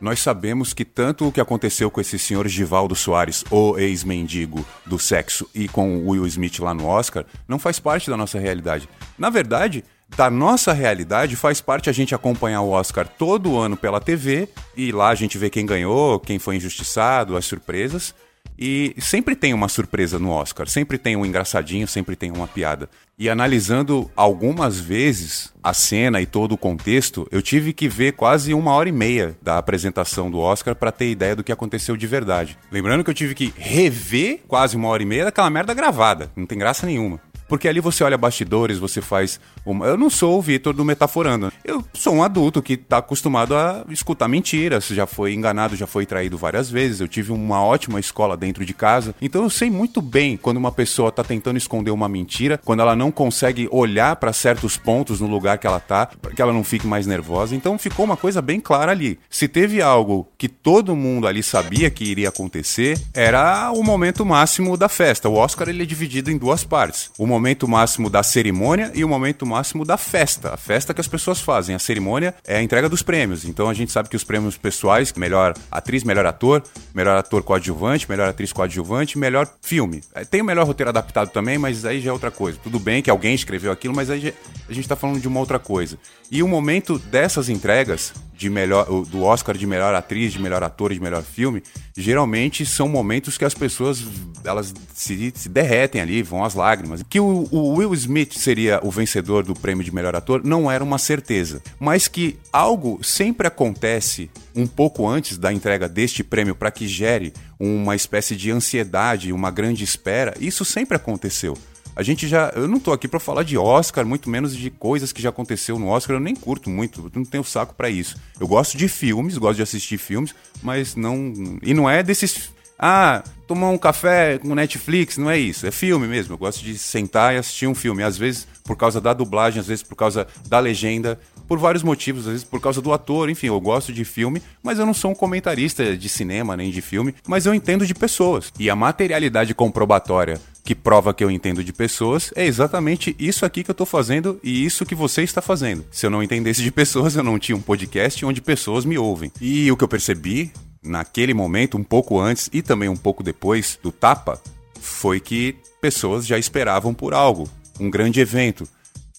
Nós 0.00 0.20
sabemos 0.20 0.72
que 0.72 0.84
tanto 0.84 1.28
o 1.28 1.32
que 1.32 1.40
aconteceu 1.40 1.90
com 1.90 2.00
esse 2.00 2.18
senhor 2.18 2.48
Givaldo 2.48 2.94
Soares, 2.94 3.44
o 3.50 3.76
ex-mendigo 3.76 4.64
do 4.86 4.98
sexo, 4.98 5.46
e 5.54 5.68
com 5.68 6.08
Will 6.08 6.26
Smith 6.26 6.58
lá 6.60 6.72
no 6.72 6.86
Oscar, 6.86 7.26
não 7.46 7.58
faz 7.58 7.78
parte 7.78 8.08
da 8.08 8.16
nossa 8.16 8.38
realidade. 8.38 8.88
Na 9.18 9.28
verdade, 9.28 9.84
da 10.16 10.30
nossa 10.30 10.72
realidade 10.72 11.36
faz 11.36 11.60
parte 11.60 11.90
a 11.90 11.92
gente 11.92 12.14
acompanhar 12.14 12.62
o 12.62 12.70
Oscar 12.70 13.06
todo 13.06 13.58
ano 13.58 13.76
pela 13.76 14.00
TV 14.00 14.48
e 14.74 14.90
lá 14.90 15.10
a 15.10 15.14
gente 15.14 15.36
vê 15.36 15.50
quem 15.50 15.66
ganhou, 15.66 16.18
quem 16.18 16.38
foi 16.38 16.56
injustiçado, 16.56 17.36
as 17.36 17.44
surpresas. 17.44 18.14
E 18.60 18.94
sempre 18.98 19.34
tem 19.34 19.54
uma 19.54 19.68
surpresa 19.68 20.18
no 20.18 20.28
Oscar, 20.28 20.68
sempre 20.68 20.98
tem 20.98 21.16
um 21.16 21.24
engraçadinho, 21.24 21.88
sempre 21.88 22.14
tem 22.14 22.30
uma 22.30 22.46
piada. 22.46 22.90
E 23.18 23.30
analisando 23.30 24.10
algumas 24.14 24.78
vezes 24.78 25.50
a 25.62 25.72
cena 25.72 26.20
e 26.20 26.26
todo 26.26 26.52
o 26.52 26.58
contexto, 26.58 27.26
eu 27.30 27.40
tive 27.40 27.72
que 27.72 27.88
ver 27.88 28.12
quase 28.12 28.52
uma 28.52 28.72
hora 28.72 28.88
e 28.88 28.92
meia 28.92 29.34
da 29.40 29.56
apresentação 29.56 30.30
do 30.30 30.38
Oscar 30.38 30.74
para 30.74 30.92
ter 30.92 31.10
ideia 31.10 31.34
do 31.34 31.42
que 31.42 31.52
aconteceu 31.52 31.96
de 31.96 32.06
verdade. 32.06 32.58
Lembrando 32.70 33.02
que 33.02 33.08
eu 33.08 33.14
tive 33.14 33.34
que 33.34 33.52
rever 33.56 34.40
quase 34.46 34.76
uma 34.76 34.88
hora 34.88 35.02
e 35.02 35.06
meia 35.06 35.24
daquela 35.24 35.48
merda 35.48 35.72
gravada, 35.72 36.30
não 36.36 36.44
tem 36.44 36.58
graça 36.58 36.86
nenhuma. 36.86 37.18
Porque 37.50 37.66
ali 37.66 37.80
você 37.80 38.04
olha 38.04 38.16
bastidores, 38.16 38.78
você 38.78 39.00
faz. 39.00 39.40
Uma... 39.66 39.84
Eu 39.84 39.98
não 39.98 40.08
sou 40.08 40.38
o 40.38 40.40
Vitor 40.40 40.72
do 40.72 40.84
Metaforando. 40.84 41.52
Eu 41.64 41.84
sou 41.92 42.14
um 42.14 42.22
adulto 42.22 42.62
que 42.62 42.74
está 42.74 42.98
acostumado 42.98 43.56
a 43.56 43.84
escutar 43.90 44.28
mentiras, 44.28 44.86
já 44.86 45.04
foi 45.04 45.34
enganado, 45.34 45.74
já 45.74 45.84
foi 45.84 46.06
traído 46.06 46.38
várias 46.38 46.70
vezes. 46.70 47.00
Eu 47.00 47.08
tive 47.08 47.32
uma 47.32 47.60
ótima 47.60 47.98
escola 47.98 48.36
dentro 48.36 48.64
de 48.64 48.72
casa. 48.72 49.16
Então 49.20 49.42
eu 49.42 49.50
sei 49.50 49.68
muito 49.68 50.00
bem 50.00 50.36
quando 50.36 50.58
uma 50.58 50.70
pessoa 50.70 51.08
está 51.08 51.24
tentando 51.24 51.56
esconder 51.56 51.90
uma 51.90 52.08
mentira, 52.08 52.56
quando 52.64 52.80
ela 52.80 52.94
não 52.94 53.10
consegue 53.10 53.68
olhar 53.72 54.14
para 54.14 54.32
certos 54.32 54.76
pontos 54.76 55.20
no 55.20 55.26
lugar 55.26 55.58
que 55.58 55.66
ela 55.66 55.80
tá, 55.80 56.06
para 56.06 56.30
que 56.30 56.40
ela 56.40 56.52
não 56.52 56.62
fique 56.62 56.86
mais 56.86 57.04
nervosa. 57.04 57.56
Então 57.56 57.76
ficou 57.76 58.04
uma 58.04 58.16
coisa 58.16 58.40
bem 58.40 58.60
clara 58.60 58.92
ali. 58.92 59.18
Se 59.28 59.48
teve 59.48 59.82
algo 59.82 60.28
que 60.38 60.48
todo 60.48 60.94
mundo 60.94 61.26
ali 61.26 61.42
sabia 61.42 61.90
que 61.90 62.04
iria 62.04 62.28
acontecer, 62.28 62.96
era 63.12 63.72
o 63.72 63.82
momento 63.82 64.24
máximo 64.24 64.76
da 64.76 64.88
festa. 64.88 65.28
O 65.28 65.34
Oscar 65.34 65.68
ele 65.68 65.82
é 65.82 65.86
dividido 65.86 66.30
em 66.30 66.38
duas 66.38 66.62
partes. 66.62 67.10
O 67.18 67.26
momento 67.26 67.39
máximo 67.66 68.10
da 68.10 68.22
cerimônia 68.22 68.90
e 68.94 69.04
o 69.04 69.08
momento 69.08 69.46
máximo 69.46 69.84
da 69.84 69.96
festa. 69.96 70.54
A 70.54 70.56
festa 70.56 70.94
que 70.94 71.00
as 71.00 71.08
pessoas 71.08 71.40
fazem. 71.40 71.74
A 71.74 71.78
cerimônia 71.78 72.34
é 72.46 72.56
a 72.56 72.62
entrega 72.62 72.88
dos 72.88 73.02
prêmios. 73.02 73.44
Então 73.44 73.68
a 73.68 73.74
gente 73.74 73.90
sabe 73.90 74.08
que 74.08 74.16
os 74.16 74.24
prêmios 74.24 74.56
pessoais, 74.56 75.12
melhor 75.14 75.54
atriz, 75.70 76.04
melhor 76.04 76.26
ator, 76.26 76.62
melhor 76.94 77.16
ator 77.16 77.42
coadjuvante, 77.42 78.08
melhor 78.08 78.28
atriz 78.28 78.52
coadjuvante, 78.52 79.18
melhor 79.18 79.48
filme. 79.60 80.02
É, 80.14 80.24
tem 80.24 80.40
o 80.40 80.44
melhor 80.44 80.66
roteiro 80.66 80.90
adaptado 80.90 81.30
também, 81.30 81.58
mas 81.58 81.84
aí 81.84 82.00
já 82.00 82.10
é 82.10 82.12
outra 82.12 82.30
coisa. 82.30 82.58
Tudo 82.62 82.78
bem 82.78 83.02
que 83.02 83.10
alguém 83.10 83.34
escreveu 83.34 83.72
aquilo, 83.72 83.94
mas 83.94 84.10
aí 84.10 84.20
já, 84.20 84.32
a 84.68 84.72
gente 84.72 84.88
tá 84.88 84.96
falando 84.96 85.20
de 85.20 85.28
uma 85.28 85.40
outra 85.40 85.58
coisa. 85.58 85.98
E 86.30 86.42
o 86.42 86.48
momento 86.48 86.98
dessas 86.98 87.48
entregas 87.48 88.12
de 88.40 88.48
melhor 88.48 88.86
do 88.86 89.22
Oscar 89.22 89.54
de 89.54 89.66
melhor 89.66 89.94
atriz, 89.94 90.32
de 90.32 90.40
melhor 90.40 90.62
ator, 90.62 90.94
de 90.94 90.98
melhor 90.98 91.22
filme, 91.22 91.62
geralmente 91.94 92.64
são 92.64 92.88
momentos 92.88 93.36
que 93.36 93.44
as 93.44 93.52
pessoas 93.52 94.02
elas 94.42 94.72
se, 94.94 95.30
se 95.36 95.46
derretem 95.46 96.00
ali, 96.00 96.22
vão 96.22 96.42
às 96.42 96.54
lágrimas. 96.54 97.02
Que 97.06 97.20
o, 97.20 97.46
o, 97.50 97.74
Will 97.74 97.92
Smith 97.92 98.32
seria 98.32 98.80
o 98.82 98.90
vencedor 98.90 99.44
do 99.44 99.52
prêmio 99.52 99.84
de 99.84 99.94
melhor 99.94 100.16
ator 100.16 100.42
não 100.42 100.70
era 100.70 100.82
uma 100.82 100.96
certeza, 100.96 101.60
mas 101.78 102.08
que 102.08 102.38
algo 102.50 102.98
sempre 103.02 103.46
acontece 103.46 104.30
um 104.56 104.66
pouco 104.66 105.06
antes 105.06 105.36
da 105.36 105.52
entrega 105.52 105.86
deste 105.86 106.24
prêmio 106.24 106.54
para 106.54 106.70
que 106.70 106.88
gere 106.88 107.34
uma 107.58 107.94
espécie 107.94 108.34
de 108.34 108.50
ansiedade, 108.50 109.34
uma 109.34 109.50
grande 109.50 109.84
espera, 109.84 110.34
isso 110.40 110.64
sempre 110.64 110.96
aconteceu. 110.96 111.58
A 111.94 112.02
gente 112.02 112.26
já. 112.28 112.52
Eu 112.54 112.68
não 112.68 112.80
tô 112.80 112.92
aqui 112.92 113.08
para 113.08 113.20
falar 113.20 113.42
de 113.42 113.58
Oscar, 113.58 114.06
muito 114.06 114.30
menos 114.30 114.56
de 114.56 114.70
coisas 114.70 115.12
que 115.12 115.20
já 115.20 115.28
aconteceu 115.28 115.78
no 115.78 115.88
Oscar. 115.88 116.16
Eu 116.16 116.20
nem 116.20 116.34
curto 116.34 116.70
muito, 116.70 117.10
não 117.14 117.24
tenho 117.24 117.44
saco 117.44 117.74
para 117.74 117.90
isso. 117.90 118.16
Eu 118.38 118.46
gosto 118.46 118.76
de 118.76 118.88
filmes, 118.88 119.36
gosto 119.36 119.56
de 119.56 119.62
assistir 119.62 119.98
filmes, 119.98 120.34
mas 120.62 120.94
não. 120.94 121.32
E 121.62 121.74
não 121.74 121.88
é 121.88 122.02
desses. 122.02 122.50
Ah, 122.82 123.22
tomar 123.46 123.68
um 123.68 123.76
café 123.76 124.38
com 124.38 124.54
Netflix, 124.54 125.18
não 125.18 125.30
é 125.30 125.38
isso. 125.38 125.66
É 125.66 125.70
filme 125.70 126.06
mesmo. 126.06 126.32
Eu 126.32 126.38
gosto 126.38 126.64
de 126.64 126.78
sentar 126.78 127.34
e 127.34 127.36
assistir 127.36 127.66
um 127.66 127.74
filme. 127.74 128.02
Às 128.02 128.16
vezes 128.16 128.46
por 128.64 128.76
causa 128.76 129.00
da 129.00 129.12
dublagem, 129.12 129.60
às 129.60 129.66
vezes 129.66 129.82
por 129.82 129.96
causa 129.96 130.26
da 130.48 130.58
legenda, 130.60 131.18
por 131.48 131.58
vários 131.58 131.82
motivos, 131.82 132.26
às 132.26 132.32
vezes 132.32 132.44
por 132.44 132.60
causa 132.60 132.80
do 132.80 132.92
ator, 132.92 133.28
enfim, 133.28 133.48
eu 133.48 133.60
gosto 133.60 133.92
de 133.92 134.04
filme, 134.04 134.40
mas 134.62 134.78
eu 134.78 134.86
não 134.86 134.94
sou 134.94 135.10
um 135.10 135.14
comentarista 135.16 135.96
de 135.96 136.08
cinema 136.08 136.56
nem 136.56 136.70
de 136.70 136.80
filme, 136.80 137.12
mas 137.26 137.44
eu 137.44 137.52
entendo 137.52 137.84
de 137.84 137.92
pessoas. 137.92 138.52
E 138.56 138.70
a 138.70 138.76
materialidade 138.76 139.52
comprobatória 139.52 140.40
que 140.64 140.74
prova 140.74 141.14
que 141.14 141.24
eu 141.24 141.30
entendo 141.30 141.64
de 141.64 141.72
pessoas 141.72 142.32
é 142.36 142.44
exatamente 142.44 143.14
isso 143.18 143.44
aqui 143.44 143.64
que 143.64 143.70
eu 143.70 143.74
tô 143.74 143.86
fazendo 143.86 144.38
e 144.42 144.64
isso 144.64 144.86
que 144.86 144.94
você 144.94 145.22
está 145.22 145.40
fazendo. 145.40 145.84
Se 145.90 146.06
eu 146.06 146.10
não 146.10 146.22
entendesse 146.22 146.62
de 146.62 146.70
pessoas, 146.70 147.16
eu 147.16 147.22
não 147.22 147.38
tinha 147.38 147.56
um 147.56 147.62
podcast 147.62 148.24
onde 148.24 148.40
pessoas 148.40 148.84
me 148.84 148.98
ouvem. 148.98 149.32
E 149.40 149.70
o 149.70 149.76
que 149.76 149.84
eu 149.84 149.88
percebi 149.88 150.52
naquele 150.82 151.34
momento, 151.34 151.76
um 151.76 151.84
pouco 151.84 152.18
antes 152.18 152.48
e 152.52 152.62
também 152.62 152.88
um 152.88 152.96
pouco 152.96 153.22
depois 153.22 153.78
do 153.82 153.92
tapa, 153.92 154.40
foi 154.80 155.20
que 155.20 155.56
pessoas 155.80 156.26
já 156.26 156.38
esperavam 156.38 156.94
por 156.94 157.14
algo, 157.14 157.48
um 157.78 157.90
grande 157.90 158.20
evento. 158.20 158.68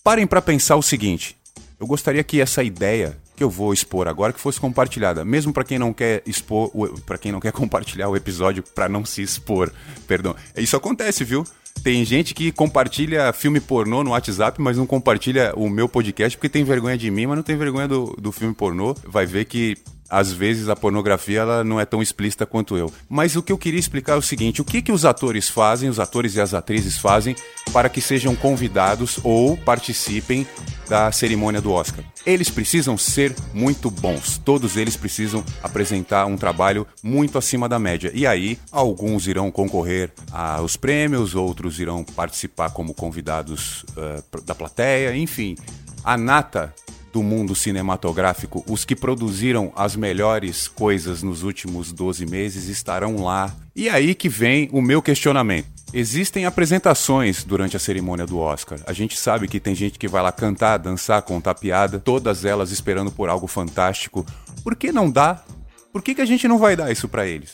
Parem 0.04 0.26
para 0.26 0.42
pensar 0.42 0.76
o 0.76 0.82
seguinte: 0.82 1.36
eu 1.80 1.88
gostaria 1.88 2.24
que 2.24 2.42
essa 2.42 2.64
ideia 2.64 3.18
que 3.42 3.44
eu 3.44 3.50
vou 3.50 3.74
expor 3.74 4.08
agora 4.08 4.32
que 4.32 4.40
fosse 4.40 4.60
compartilhada, 4.60 5.26
mesmo 5.26 5.52
para 5.52 5.64
quem 5.64 5.80
não 5.80 5.92
quer 5.92 6.22
expor, 6.28 6.70
para 7.08 7.18
quem 7.18 7.32
não 7.32 7.40
quer 7.40 7.50
compartilhar 7.52 8.08
o 8.08 8.16
episódio 8.16 8.62
para 8.62 8.88
não 8.88 9.04
se 9.04 9.24
expor, 9.24 9.72
perdão. 10.08 10.36
Isso 10.56 10.78
acontece, 10.78 11.24
viu? 11.24 11.44
Tem 11.84 12.06
gente 12.06 12.36
que 12.36 12.52
compartilha 12.52 13.34
filme 13.34 13.60
pornô 13.60 14.04
no 14.04 14.12
WhatsApp, 14.12 14.62
mas 14.62 14.78
não 14.78 14.86
compartilha 14.86 15.54
o 15.56 15.68
meu 15.68 15.90
podcast 15.90 16.38
porque 16.38 16.50
tem 16.50 16.64
vergonha 16.64 16.96
de 16.96 17.10
mim, 17.10 17.26
mas 17.26 17.38
não 17.38 17.44
tem 17.44 17.58
vergonha 17.58 17.88
do, 17.88 18.16
do 18.20 18.32
filme 18.32 18.54
pornô. 18.54 18.96
Vai 19.08 19.26
ver 19.26 19.46
que 19.46 19.76
às 20.08 20.32
vezes 20.32 20.68
a 20.68 20.76
pornografia 20.76 21.40
ela 21.40 21.64
não 21.64 21.80
é 21.80 21.86
tão 21.86 22.02
explícita 22.02 22.46
quanto 22.46 22.78
eu. 22.78 22.94
Mas 23.10 23.36
o 23.38 23.42
que 23.42 23.52
eu 23.52 23.58
queria 23.58 23.80
explicar 23.80 24.14
é 24.14 24.18
o 24.18 24.22
seguinte: 24.22 24.62
o 24.62 24.66
que, 24.66 24.82
que 24.82 24.92
os 24.92 25.06
atores 25.06 25.50
fazem, 25.50 25.90
os 25.90 26.00
atores 26.00 26.36
e 26.36 26.42
as 26.42 26.54
atrizes 26.54 26.98
fazem 26.98 27.36
para 27.72 27.90
que 27.90 28.02
sejam 28.02 28.36
convidados 28.36 29.20
ou 29.24 29.58
participem 29.58 30.46
da 30.92 31.10
cerimônia 31.10 31.62
do 31.62 31.72
Oscar. 31.72 32.04
Eles 32.26 32.50
precisam 32.50 32.98
ser 32.98 33.34
muito 33.54 33.90
bons, 33.90 34.38
todos 34.38 34.76
eles 34.76 34.98
precisam 34.98 35.42
apresentar 35.64 36.26
um 36.26 36.36
trabalho 36.36 36.86
muito 37.02 37.38
acima 37.38 37.70
da 37.70 37.80
média. 37.80 38.12
E 38.14 38.28
aí, 38.28 38.60
alguns 38.70 39.26
irão 39.26 39.50
concorrer 39.50 40.12
aos 40.30 40.76
prêmios, 40.76 41.34
outros 41.34 41.80
irão 41.80 42.04
participar 42.04 42.72
como 42.72 42.94
convidados 42.94 43.86
uh, 43.96 44.42
da 44.42 44.54
plateia, 44.54 45.16
enfim. 45.16 45.56
A 46.04 46.18
nata 46.18 46.74
do 47.12 47.22
mundo 47.22 47.56
cinematográfico, 47.56 48.64
os 48.68 48.86
que 48.86 48.96
produziram 48.96 49.72
as 49.76 49.96
melhores 49.96 50.68
coisas 50.68 51.22
nos 51.22 51.44
últimos 51.44 51.92
12 51.92 52.26
meses 52.26 52.68
estarão 52.68 53.24
lá. 53.24 53.54
E 53.76 53.90
aí 53.90 54.16
que 54.16 54.30
vem 54.30 54.70
o 54.72 54.82
meu 54.82 55.02
questionamento. 55.02 55.68
Existem 55.94 56.46
apresentações 56.46 57.44
durante 57.44 57.76
a 57.76 57.80
cerimônia 57.80 58.26
do 58.26 58.40
Oscar. 58.40 58.80
A 58.88 58.94
gente 58.94 59.18
sabe 59.18 59.48
que 59.48 59.60
tem 59.60 59.76
gente 59.76 60.00
que 60.00 60.08
vai 60.08 60.24
lá 60.24 60.32
cantar, 60.32 60.78
dançar, 60.78 61.22
contar 61.22 61.56
piada, 61.56 62.00
todas 62.00 62.46
elas 62.46 62.72
esperando 62.72 63.12
por 63.12 63.28
algo 63.28 63.46
fantástico. 63.46 64.26
Por 64.64 64.76
que 64.76 64.92
não 64.92 65.12
dá? 65.12 65.44
Por 65.92 66.02
que, 66.02 66.16
que 66.16 66.22
a 66.22 66.26
gente 66.26 66.48
não 66.48 66.58
vai 66.58 66.78
dar 66.78 66.90
isso 66.90 67.10
para 67.10 67.28
eles? 67.28 67.54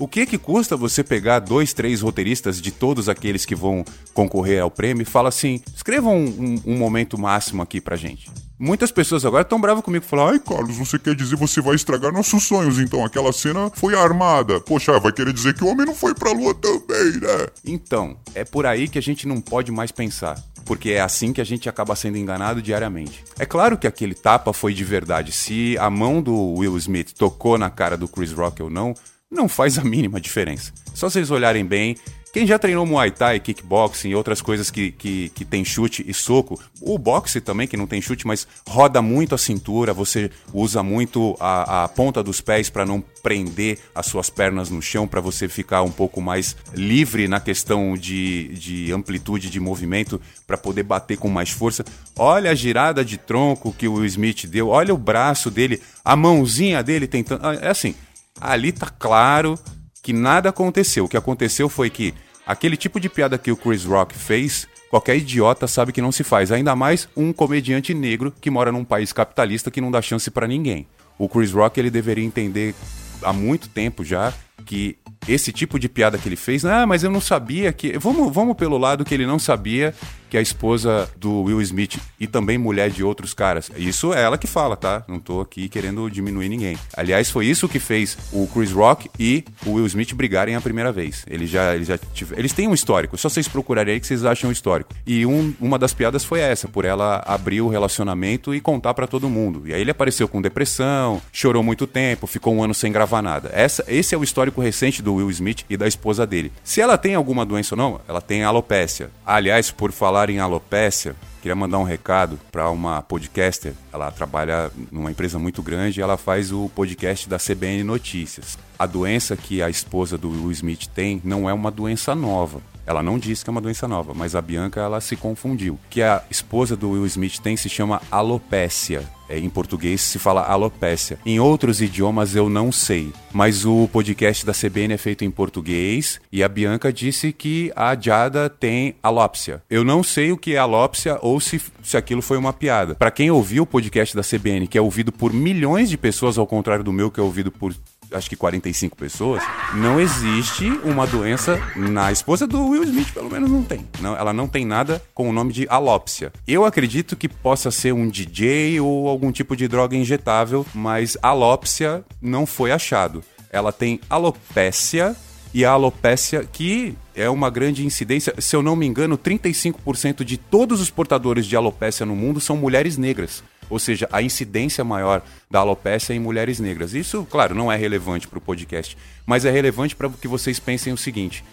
O 0.00 0.08
que 0.08 0.26
que 0.26 0.38
custa 0.38 0.76
você 0.76 1.04
pegar 1.04 1.40
dois, 1.40 1.72
três 1.72 2.00
roteiristas 2.00 2.60
de 2.60 2.72
todos 2.72 3.08
aqueles 3.08 3.44
que 3.44 3.54
vão 3.54 3.84
concorrer 4.14 4.62
ao 4.62 4.70
prêmio 4.70 5.02
e 5.02 5.04
fala 5.04 5.28
assim: 5.28 5.60
escrevam 5.76 6.16
um, 6.16 6.56
um, 6.66 6.72
um 6.72 6.78
momento 6.78 7.18
máximo 7.18 7.62
aqui 7.62 7.80
pra 7.80 7.96
gente. 7.96 8.30
Muitas 8.62 8.92
pessoas 8.92 9.24
agora 9.24 9.40
estão 9.40 9.58
bravas 9.58 9.82
comigo, 9.82 10.04
falam: 10.04 10.28
Ai, 10.28 10.38
Carlos, 10.38 10.76
você 10.76 10.98
quer 10.98 11.14
dizer 11.14 11.34
você 11.34 11.62
vai 11.62 11.74
estragar 11.74 12.12
nossos 12.12 12.44
sonhos, 12.44 12.78
então 12.78 13.02
aquela 13.02 13.32
cena 13.32 13.70
foi 13.72 13.94
armada. 13.94 14.60
Poxa, 14.60 15.00
vai 15.00 15.10
querer 15.12 15.32
dizer 15.32 15.54
que 15.54 15.64
o 15.64 15.68
homem 15.68 15.86
não 15.86 15.94
foi 15.94 16.14
pra 16.14 16.30
lua 16.30 16.54
também, 16.54 17.20
né? 17.22 17.46
Então, 17.64 18.18
é 18.34 18.44
por 18.44 18.66
aí 18.66 18.86
que 18.86 18.98
a 18.98 19.02
gente 19.02 19.26
não 19.26 19.40
pode 19.40 19.72
mais 19.72 19.90
pensar 19.90 20.36
porque 20.66 20.90
é 20.90 21.00
assim 21.00 21.32
que 21.32 21.40
a 21.40 21.44
gente 21.44 21.68
acaba 21.68 21.96
sendo 21.96 22.16
enganado 22.16 22.62
diariamente. 22.62 23.24
É 23.38 23.44
claro 23.44 23.76
que 23.76 23.88
aquele 23.88 24.14
tapa 24.14 24.52
foi 24.52 24.72
de 24.72 24.84
verdade. 24.84 25.32
Se 25.32 25.76
a 25.78 25.90
mão 25.90 26.22
do 26.22 26.52
Will 26.52 26.76
Smith 26.76 27.12
tocou 27.12 27.58
na 27.58 27.68
cara 27.68 27.96
do 27.96 28.06
Chris 28.06 28.30
Rock 28.30 28.62
ou 28.62 28.70
não, 28.70 28.94
não 29.28 29.48
faz 29.48 29.78
a 29.78 29.82
mínima 29.82 30.20
diferença. 30.20 30.72
Só 30.94 31.10
vocês 31.10 31.28
olharem 31.30 31.64
bem, 31.64 31.96
quem 32.32 32.46
já 32.46 32.58
treinou 32.58 32.86
Muay 32.86 33.10
Thai, 33.10 33.40
kickboxing 33.40 34.10
e 34.10 34.14
outras 34.14 34.40
coisas 34.40 34.70
que, 34.70 34.92
que, 34.92 35.30
que 35.30 35.44
tem 35.44 35.64
chute 35.64 36.04
e 36.06 36.14
soco, 36.14 36.60
o 36.80 36.96
boxe 36.96 37.40
também, 37.40 37.66
que 37.66 37.76
não 37.76 37.88
tem 37.88 38.00
chute, 38.00 38.24
mas 38.24 38.46
roda 38.68 39.02
muito 39.02 39.34
a 39.34 39.38
cintura, 39.38 39.92
você 39.92 40.30
usa 40.52 40.80
muito 40.80 41.36
a, 41.40 41.84
a 41.84 41.88
ponta 41.88 42.22
dos 42.22 42.40
pés 42.40 42.70
para 42.70 42.86
não 42.86 43.02
prender 43.20 43.80
as 43.92 44.06
suas 44.06 44.30
pernas 44.30 44.70
no 44.70 44.80
chão, 44.80 45.08
para 45.08 45.20
você 45.20 45.48
ficar 45.48 45.82
um 45.82 45.90
pouco 45.90 46.20
mais 46.20 46.56
livre 46.72 47.26
na 47.26 47.40
questão 47.40 47.96
de, 47.96 48.48
de 48.54 48.92
amplitude 48.92 49.50
de 49.50 49.58
movimento, 49.58 50.20
para 50.46 50.56
poder 50.56 50.84
bater 50.84 51.16
com 51.16 51.28
mais 51.28 51.50
força. 51.50 51.84
Olha 52.16 52.52
a 52.52 52.54
girada 52.54 53.04
de 53.04 53.16
tronco 53.16 53.72
que 53.72 53.88
o 53.88 54.04
Smith 54.04 54.46
deu, 54.46 54.68
olha 54.68 54.94
o 54.94 54.98
braço 54.98 55.50
dele, 55.50 55.82
a 56.04 56.14
mãozinha 56.14 56.80
dele 56.80 57.08
tentando. 57.08 57.44
É 57.60 57.68
assim, 57.68 57.94
ali 58.40 58.70
tá 58.70 58.88
claro 58.88 59.58
que 60.02 60.12
nada 60.12 60.48
aconteceu. 60.48 61.04
O 61.04 61.08
que 61.08 61.16
aconteceu 61.16 61.68
foi 61.68 61.90
que 61.90 62.14
aquele 62.46 62.76
tipo 62.76 62.98
de 62.98 63.08
piada 63.08 63.38
que 63.38 63.52
o 63.52 63.56
Chris 63.56 63.84
Rock 63.84 64.14
fez, 64.14 64.66
qualquer 64.88 65.16
idiota 65.16 65.66
sabe 65.66 65.92
que 65.92 66.02
não 66.02 66.12
se 66.12 66.24
faz. 66.24 66.50
Ainda 66.50 66.74
mais 66.74 67.08
um 67.16 67.32
comediante 67.32 67.94
negro 67.94 68.32
que 68.40 68.50
mora 68.50 68.72
num 68.72 68.84
país 68.84 69.12
capitalista 69.12 69.70
que 69.70 69.80
não 69.80 69.90
dá 69.90 70.02
chance 70.02 70.30
para 70.30 70.46
ninguém. 70.46 70.86
O 71.18 71.28
Chris 71.28 71.52
Rock 71.52 71.78
ele 71.78 71.90
deveria 71.90 72.24
entender 72.24 72.74
há 73.22 73.32
muito 73.32 73.68
tempo 73.68 74.04
já 74.04 74.32
que 74.64 74.96
esse 75.28 75.52
tipo 75.52 75.78
de 75.78 75.88
piada 75.88 76.16
que 76.18 76.28
ele 76.28 76.36
fez, 76.36 76.64
ah, 76.64 76.86
mas 76.86 77.04
eu 77.04 77.10
não 77.10 77.20
sabia 77.20 77.72
que. 77.72 77.98
Vamos, 77.98 78.32
vamos 78.32 78.56
pelo 78.56 78.78
lado 78.78 79.04
que 79.04 79.14
ele 79.14 79.26
não 79.26 79.38
sabia 79.38 79.94
que 80.30 80.38
a 80.38 80.40
esposa 80.40 81.10
do 81.16 81.42
Will 81.42 81.60
Smith 81.60 81.98
e 82.18 82.26
também 82.26 82.56
mulher 82.56 82.88
de 82.90 83.02
outros 83.02 83.34
caras. 83.34 83.70
Isso 83.76 84.14
é 84.14 84.22
ela 84.22 84.38
que 84.38 84.46
fala, 84.46 84.76
tá? 84.76 85.04
Não 85.08 85.18
tô 85.18 85.40
aqui 85.40 85.68
querendo 85.68 86.08
diminuir 86.08 86.48
ninguém. 86.48 86.78
Aliás, 86.96 87.30
foi 87.30 87.46
isso 87.46 87.68
que 87.68 87.78
fez 87.78 88.16
o 88.32 88.46
Chris 88.46 88.70
Rock 88.70 89.10
e 89.18 89.44
o 89.66 89.72
Will 89.72 89.86
Smith 89.86 90.14
brigarem 90.14 90.54
a 90.54 90.60
primeira 90.60 90.92
vez. 90.92 91.24
Eles 91.28 91.50
já, 91.50 91.74
eles 91.74 91.88
já 91.88 91.98
tiveram, 91.98 92.38
eles 92.38 92.52
têm 92.52 92.68
um 92.68 92.74
histórico. 92.74 93.18
Só 93.18 93.28
vocês 93.28 93.48
procurarem 93.48 93.94
aí 93.94 94.00
que 94.00 94.06
vocês 94.06 94.24
acham 94.24 94.50
um 94.50 94.52
histórico. 94.52 94.94
E 95.06 95.26
um, 95.26 95.52
uma 95.60 95.78
das 95.78 95.92
piadas 95.92 96.24
foi 96.24 96.40
essa, 96.40 96.68
por 96.68 96.84
ela 96.84 97.22
abrir 97.26 97.60
o 97.60 97.68
relacionamento 97.68 98.54
e 98.54 98.60
contar 98.60 98.94
para 98.94 99.06
todo 99.06 99.28
mundo. 99.28 99.66
E 99.66 99.74
aí 99.74 99.80
ele 99.80 99.90
apareceu 99.90 100.28
com 100.28 100.40
depressão, 100.40 101.20
chorou 101.32 101.62
muito 101.62 101.86
tempo, 101.86 102.26
ficou 102.26 102.54
um 102.54 102.62
ano 102.62 102.74
sem 102.74 102.92
gravar 102.92 103.22
nada. 103.22 103.50
Essa, 103.52 103.84
esse 103.88 104.14
é 104.14 104.18
o 104.18 104.22
histórico 104.22 104.60
recente 104.60 105.02
do 105.02 105.14
Will 105.14 105.30
Smith 105.30 105.64
e 105.68 105.76
da 105.76 105.88
esposa 105.88 106.26
dele. 106.26 106.52
Se 106.62 106.80
ela 106.80 106.96
tem 106.96 107.14
alguma 107.14 107.44
doença 107.44 107.74
ou 107.74 107.78
não, 107.78 108.00
ela 108.06 108.20
tem 108.20 108.44
alopécia. 108.44 109.10
Aliás, 109.26 109.70
por 109.70 109.90
falar 109.92 110.19
falar 110.20 110.30
em 110.30 110.38
alopécia, 110.38 111.16
queria 111.40 111.56
mandar 111.56 111.78
um 111.78 111.82
recado 111.82 112.38
para 112.52 112.68
uma 112.68 113.00
podcaster. 113.00 113.72
Ela 113.90 114.10
trabalha 114.10 114.70
numa 114.92 115.10
empresa 115.10 115.38
muito 115.38 115.62
grande 115.62 115.98
e 115.98 116.02
ela 116.02 116.18
faz 116.18 116.52
o 116.52 116.68
podcast 116.74 117.26
da 117.26 117.38
CBN 117.38 117.84
Notícias. 117.84 118.58
A 118.78 118.84
doença 118.84 119.34
que 119.34 119.62
a 119.62 119.70
esposa 119.70 120.18
do 120.18 120.28
Will 120.28 120.52
Smith 120.52 120.88
tem 120.88 121.22
não 121.24 121.48
é 121.48 121.54
uma 121.54 121.70
doença 121.70 122.14
nova. 122.14 122.60
Ela 122.86 123.02
não 123.02 123.18
disse 123.18 123.44
que 123.44 123.50
é 123.50 123.52
uma 123.52 123.60
doença 123.60 123.86
nova, 123.86 124.12
mas 124.14 124.34
a 124.34 124.42
Bianca 124.42 124.80
ela 124.80 125.00
se 125.00 125.16
confundiu. 125.16 125.78
Que 125.88 126.02
a 126.02 126.22
esposa 126.30 126.76
do 126.76 126.90
Will 126.90 127.06
Smith 127.06 127.38
tem 127.38 127.56
se 127.56 127.68
chama 127.68 128.00
alopécia. 128.10 129.08
É, 129.30 129.38
em 129.38 129.48
português 129.48 130.00
se 130.00 130.18
fala 130.18 130.42
alopécia. 130.42 131.16
Em 131.24 131.38
outros 131.38 131.80
idiomas 131.80 132.34
eu 132.34 132.48
não 132.48 132.72
sei. 132.72 133.12
Mas 133.32 133.64
o 133.64 133.88
podcast 133.92 134.44
da 134.44 134.52
CBN 134.52 134.94
é 134.94 134.96
feito 134.96 135.24
em 135.24 135.30
português 135.30 136.20
e 136.32 136.42
a 136.42 136.48
Bianca 136.48 136.92
disse 136.92 137.32
que 137.32 137.72
a 137.76 137.94
Jada 137.94 138.50
tem 138.50 138.96
alópsia. 139.00 139.62
Eu 139.70 139.84
não 139.84 140.02
sei 140.02 140.32
o 140.32 140.36
que 140.36 140.56
é 140.56 140.58
alópsia 140.58 141.16
ou 141.22 141.38
se, 141.38 141.62
se 141.80 141.96
aquilo 141.96 142.20
foi 142.20 142.38
uma 142.38 142.52
piada. 142.52 142.96
Para 142.96 143.12
quem 143.12 143.30
ouviu 143.30 143.62
o 143.62 143.66
podcast 143.66 144.16
da 144.16 144.22
CBN, 144.22 144.66
que 144.66 144.76
é 144.76 144.80
ouvido 144.80 145.12
por 145.12 145.32
milhões 145.32 145.88
de 145.88 145.96
pessoas, 145.96 146.36
ao 146.36 146.46
contrário 146.46 146.82
do 146.82 146.92
meu, 146.92 147.08
que 147.08 147.20
é 147.20 147.22
ouvido 147.22 147.52
por 147.52 147.72
acho 148.12 148.28
que 148.28 148.36
45 148.36 148.96
pessoas, 148.96 149.42
não 149.74 150.00
existe 150.00 150.68
uma 150.84 151.06
doença 151.06 151.60
na 151.76 152.10
esposa 152.10 152.46
do 152.46 152.68
Will 152.68 152.84
Smith, 152.84 153.12
pelo 153.12 153.30
menos 153.30 153.50
não 153.50 153.62
tem. 153.62 153.86
Não, 154.00 154.16
ela 154.16 154.32
não 154.32 154.46
tem 154.46 154.64
nada 154.64 155.02
com 155.14 155.28
o 155.28 155.32
nome 155.32 155.52
de 155.52 155.66
alópsia. 155.68 156.32
Eu 156.46 156.64
acredito 156.64 157.16
que 157.16 157.28
possa 157.28 157.70
ser 157.70 157.92
um 157.92 158.08
DJ 158.08 158.80
ou 158.80 159.08
algum 159.08 159.32
tipo 159.32 159.56
de 159.56 159.68
droga 159.68 159.96
injetável, 159.96 160.66
mas 160.74 161.16
alópsia 161.22 162.04
não 162.20 162.46
foi 162.46 162.72
achado. 162.72 163.22
Ela 163.52 163.72
tem 163.72 164.00
alopécia 164.08 165.16
e 165.52 165.64
a 165.64 165.70
alopécia 165.70 166.44
que 166.44 166.96
é 167.20 167.28
uma 167.28 167.50
grande 167.50 167.84
incidência. 167.84 168.34
Se 168.38 168.56
eu 168.56 168.62
não 168.62 168.74
me 168.74 168.86
engano, 168.86 169.18
35% 169.18 170.24
de 170.24 170.36
todos 170.36 170.80
os 170.80 170.90
portadores 170.90 171.46
de 171.46 171.56
alopécia 171.56 172.06
no 172.06 172.16
mundo 172.16 172.40
são 172.40 172.56
mulheres 172.56 172.96
negras 172.96 173.42
ou 173.70 173.78
seja, 173.78 174.08
a 174.12 174.20
incidência 174.20 174.82
maior 174.82 175.22
da 175.48 175.60
alopecia 175.60 176.14
em 176.14 176.18
mulheres 176.18 176.58
negras. 176.58 176.92
Isso, 176.92 177.24
claro, 177.30 177.54
não 177.54 177.70
é 177.70 177.76
relevante 177.76 178.26
para 178.26 178.38
o 178.38 178.40
podcast, 178.40 178.98
mas 179.24 179.44
é 179.44 179.50
relevante 179.50 179.94
para 179.94 180.10
que 180.10 180.26
vocês 180.26 180.58
pensem 180.58 180.92
o 180.92 180.98
seguinte. 180.98 181.44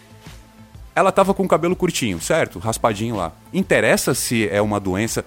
Ela 0.94 1.10
estava 1.10 1.32
com 1.32 1.44
o 1.44 1.48
cabelo 1.48 1.76
curtinho, 1.76 2.20
certo? 2.20 2.58
Raspadinho 2.58 3.14
lá. 3.14 3.32
Interessa 3.52 4.14
se 4.14 4.48
é 4.48 4.60
uma 4.60 4.80
doença 4.80 5.24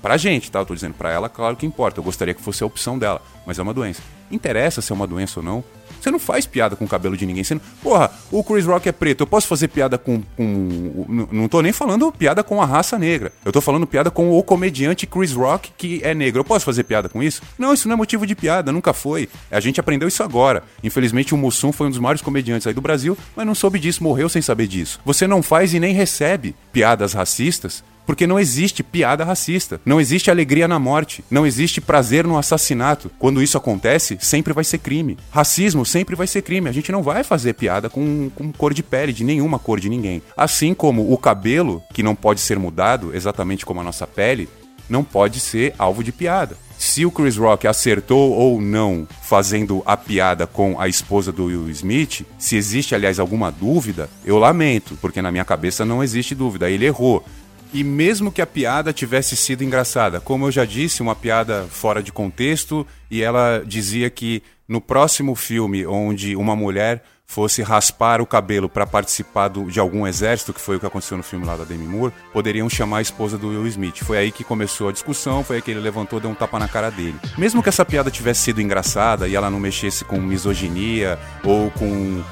pra 0.00 0.16
gente, 0.16 0.52
tá? 0.52 0.60
Eu 0.60 0.66
tô 0.66 0.72
dizendo 0.72 0.94
pra 0.94 1.10
ela, 1.10 1.28
claro 1.28 1.56
que 1.56 1.66
importa. 1.66 1.98
Eu 1.98 2.04
gostaria 2.04 2.32
que 2.32 2.40
fosse 2.40 2.62
a 2.62 2.66
opção 2.66 2.96
dela, 2.96 3.20
mas 3.44 3.58
é 3.58 3.62
uma 3.62 3.74
doença. 3.74 4.00
Interessa 4.30 4.80
se 4.80 4.92
é 4.92 4.94
uma 4.94 5.08
doença 5.08 5.40
ou 5.40 5.44
não? 5.44 5.64
Você 6.00 6.10
não 6.10 6.18
faz 6.18 6.46
piada 6.46 6.76
com 6.76 6.84
o 6.84 6.88
cabelo 6.88 7.16
de 7.16 7.26
ninguém. 7.26 7.44
Você 7.44 7.54
não... 7.54 7.60
Porra, 7.82 8.10
o 8.30 8.42
Chris 8.42 8.66
Rock 8.66 8.88
é 8.88 8.92
preto. 8.92 9.22
Eu 9.22 9.26
posso 9.26 9.46
fazer 9.46 9.68
piada 9.68 9.98
com, 9.98 10.22
com. 10.36 11.28
Não 11.30 11.48
tô 11.48 11.60
nem 11.60 11.72
falando 11.72 12.10
piada 12.12 12.42
com 12.42 12.60
a 12.62 12.66
raça 12.66 12.98
negra. 12.98 13.32
Eu 13.44 13.52
tô 13.52 13.60
falando 13.60 13.86
piada 13.86 14.10
com 14.10 14.30
o 14.30 14.42
comediante 14.42 15.06
Chris 15.06 15.32
Rock, 15.32 15.72
que 15.76 16.00
é 16.02 16.14
negro. 16.14 16.40
Eu 16.40 16.44
posso 16.44 16.64
fazer 16.64 16.84
piada 16.84 17.08
com 17.08 17.22
isso? 17.22 17.42
Não, 17.58 17.72
isso 17.72 17.88
não 17.88 17.94
é 17.94 17.96
motivo 17.96 18.26
de 18.26 18.34
piada, 18.34 18.72
nunca 18.72 18.92
foi. 18.92 19.28
A 19.50 19.60
gente 19.60 19.80
aprendeu 19.80 20.08
isso 20.08 20.22
agora. 20.22 20.62
Infelizmente, 20.82 21.34
o 21.34 21.36
Mussum 21.36 21.72
foi 21.72 21.86
um 21.86 21.90
dos 21.90 21.98
maiores 21.98 22.22
comediantes 22.22 22.66
aí 22.66 22.74
do 22.74 22.80
Brasil, 22.80 23.16
mas 23.36 23.46
não 23.46 23.54
soube 23.54 23.78
disso, 23.78 24.02
morreu 24.02 24.28
sem 24.28 24.42
saber 24.42 24.66
disso. 24.66 25.00
Você 25.04 25.26
não 25.26 25.42
faz 25.42 25.74
e 25.74 25.80
nem 25.80 25.94
recebe 25.94 26.54
piadas 26.72 27.12
racistas 27.12 27.84
porque 28.10 28.26
não 28.26 28.40
existe 28.40 28.82
piada 28.82 29.22
racista, 29.22 29.80
não 29.86 30.00
existe 30.00 30.32
alegria 30.32 30.66
na 30.66 30.80
morte, 30.80 31.22
não 31.30 31.46
existe 31.46 31.80
prazer 31.80 32.26
no 32.26 32.36
assassinato. 32.36 33.08
Quando 33.20 33.40
isso 33.40 33.56
acontece, 33.56 34.18
sempre 34.20 34.52
vai 34.52 34.64
ser 34.64 34.78
crime. 34.78 35.16
Racismo 35.30 35.86
sempre 35.86 36.16
vai 36.16 36.26
ser 36.26 36.42
crime. 36.42 36.68
A 36.68 36.72
gente 36.72 36.90
não 36.90 37.04
vai 37.04 37.22
fazer 37.22 37.52
piada 37.52 37.88
com, 37.88 38.28
com 38.34 38.50
cor 38.50 38.74
de 38.74 38.82
pele, 38.82 39.12
de 39.12 39.22
nenhuma 39.22 39.60
cor 39.60 39.78
de 39.78 39.88
ninguém. 39.88 40.20
Assim 40.36 40.74
como 40.74 41.12
o 41.12 41.16
cabelo, 41.16 41.80
que 41.94 42.02
não 42.02 42.16
pode 42.16 42.40
ser 42.40 42.58
mudado, 42.58 43.14
exatamente 43.14 43.64
como 43.64 43.80
a 43.80 43.84
nossa 43.84 44.08
pele, 44.08 44.48
não 44.88 45.04
pode 45.04 45.38
ser 45.38 45.72
alvo 45.78 46.02
de 46.02 46.10
piada. 46.10 46.56
Se 46.76 47.06
o 47.06 47.12
Chris 47.12 47.36
Rock 47.36 47.68
acertou 47.68 48.32
ou 48.32 48.60
não 48.60 49.06
fazendo 49.22 49.84
a 49.86 49.96
piada 49.96 50.48
com 50.48 50.80
a 50.80 50.88
esposa 50.88 51.30
do 51.30 51.44
Will 51.44 51.70
Smith, 51.70 52.26
se 52.38 52.56
existe, 52.56 52.92
aliás, 52.92 53.20
alguma 53.20 53.52
dúvida, 53.52 54.10
eu 54.24 54.36
lamento, 54.36 54.98
porque 55.00 55.22
na 55.22 55.30
minha 55.30 55.44
cabeça 55.44 55.84
não 55.84 56.02
existe 56.02 56.34
dúvida. 56.34 56.68
Ele 56.68 56.86
errou 56.86 57.24
E 57.72 57.84
mesmo 57.84 58.32
que 58.32 58.42
a 58.42 58.46
piada 58.46 58.92
tivesse 58.92 59.36
sido 59.36 59.62
engraçada, 59.62 60.20
como 60.20 60.46
eu 60.46 60.50
já 60.50 60.64
disse, 60.64 61.02
uma 61.02 61.14
piada 61.14 61.66
fora 61.70 62.02
de 62.02 62.12
contexto, 62.12 62.86
e 63.10 63.22
ela 63.22 63.62
dizia 63.64 64.10
que 64.10 64.42
no 64.68 64.80
próximo 64.80 65.34
filme 65.34 65.86
onde 65.86 66.34
uma 66.34 66.56
mulher 66.56 67.02
fosse 67.30 67.62
raspar 67.62 68.20
o 68.20 68.26
cabelo 68.26 68.68
para 68.68 68.84
participar 68.84 69.46
do, 69.46 69.70
de 69.70 69.78
algum 69.78 70.04
exército, 70.04 70.52
que 70.52 70.60
foi 70.60 70.74
o 70.74 70.80
que 70.80 70.86
aconteceu 70.86 71.16
no 71.16 71.22
filme 71.22 71.46
lá 71.46 71.56
da 71.56 71.62
Demi 71.62 71.86
Moore, 71.86 72.12
poderiam 72.32 72.68
chamar 72.68 72.98
a 72.98 73.02
esposa 73.02 73.38
do 73.38 73.50
Will 73.50 73.68
Smith. 73.68 73.98
Foi 74.02 74.18
aí 74.18 74.32
que 74.32 74.42
começou 74.42 74.88
a 74.88 74.92
discussão, 74.92 75.44
foi 75.44 75.56
aí 75.56 75.62
que 75.62 75.70
ele 75.70 75.78
levantou 75.78 76.18
deu 76.18 76.28
um 76.28 76.34
tapa 76.34 76.58
na 76.58 76.66
cara 76.66 76.90
dele. 76.90 77.14
Mesmo 77.38 77.62
que 77.62 77.68
essa 77.68 77.84
piada 77.84 78.10
tivesse 78.10 78.42
sido 78.42 78.60
engraçada 78.60 79.28
e 79.28 79.36
ela 79.36 79.48
não 79.48 79.60
mexesse 79.60 80.04
com 80.04 80.20
misoginia 80.20 81.20
ou 81.44 81.70
com 81.70 81.86
uh, 81.86 82.24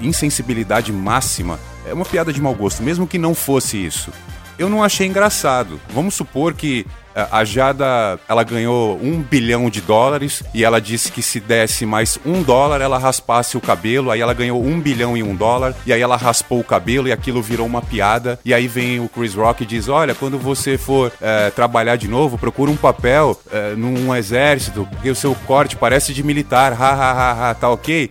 insensibilidade 0.00 0.92
máxima, 0.92 1.60
é 1.86 1.94
uma 1.94 2.04
piada 2.04 2.32
de 2.32 2.40
mau 2.40 2.56
gosto, 2.56 2.82
mesmo 2.82 3.06
que 3.06 3.18
não 3.18 3.36
fosse 3.36 3.76
isso 3.76 4.10
eu 4.58 4.68
não 4.68 4.82
achei 4.82 5.06
engraçado. 5.06 5.80
Vamos 5.90 6.14
supor 6.14 6.54
que 6.54 6.86
é, 7.14 7.26
a 7.30 7.44
Jada 7.44 8.18
ela 8.28 8.42
ganhou 8.42 8.98
um 9.00 9.22
bilhão 9.22 9.70
de 9.70 9.80
dólares 9.80 10.42
e 10.52 10.64
ela 10.64 10.80
disse 10.80 11.12
que 11.12 11.22
se 11.22 11.38
desse 11.38 11.86
mais 11.86 12.18
um 12.26 12.42
dólar 12.42 12.80
ela 12.80 12.98
raspasse 12.98 13.56
o 13.56 13.60
cabelo. 13.60 14.10
Aí 14.10 14.20
ela 14.20 14.34
ganhou 14.34 14.62
um 14.62 14.80
bilhão 14.80 15.16
e 15.16 15.22
um 15.22 15.34
dólar 15.34 15.74
e 15.86 15.92
aí 15.92 16.00
ela 16.00 16.16
raspou 16.16 16.58
o 16.58 16.64
cabelo 16.64 17.06
e 17.06 17.12
aquilo 17.12 17.40
virou 17.40 17.66
uma 17.66 17.80
piada. 17.80 18.38
E 18.44 18.52
aí 18.52 18.66
vem 18.66 18.98
o 18.98 19.08
Chris 19.08 19.34
Rock 19.34 19.62
e 19.62 19.66
diz: 19.66 19.88
Olha, 19.88 20.14
quando 20.14 20.38
você 20.38 20.76
for 20.76 21.12
é, 21.20 21.50
trabalhar 21.50 21.96
de 21.96 22.08
novo, 22.08 22.36
procura 22.36 22.70
um 22.70 22.76
papel 22.76 23.40
é, 23.52 23.74
num 23.76 24.14
exército, 24.14 24.86
porque 24.90 25.10
o 25.10 25.14
seu 25.14 25.34
corte 25.46 25.76
parece 25.76 26.12
de 26.12 26.22
militar. 26.22 26.72
Ha 26.72 26.90
ha 26.90 27.12
ha 27.12 27.50
ha, 27.50 27.54
tá 27.54 27.70
ok? 27.70 28.10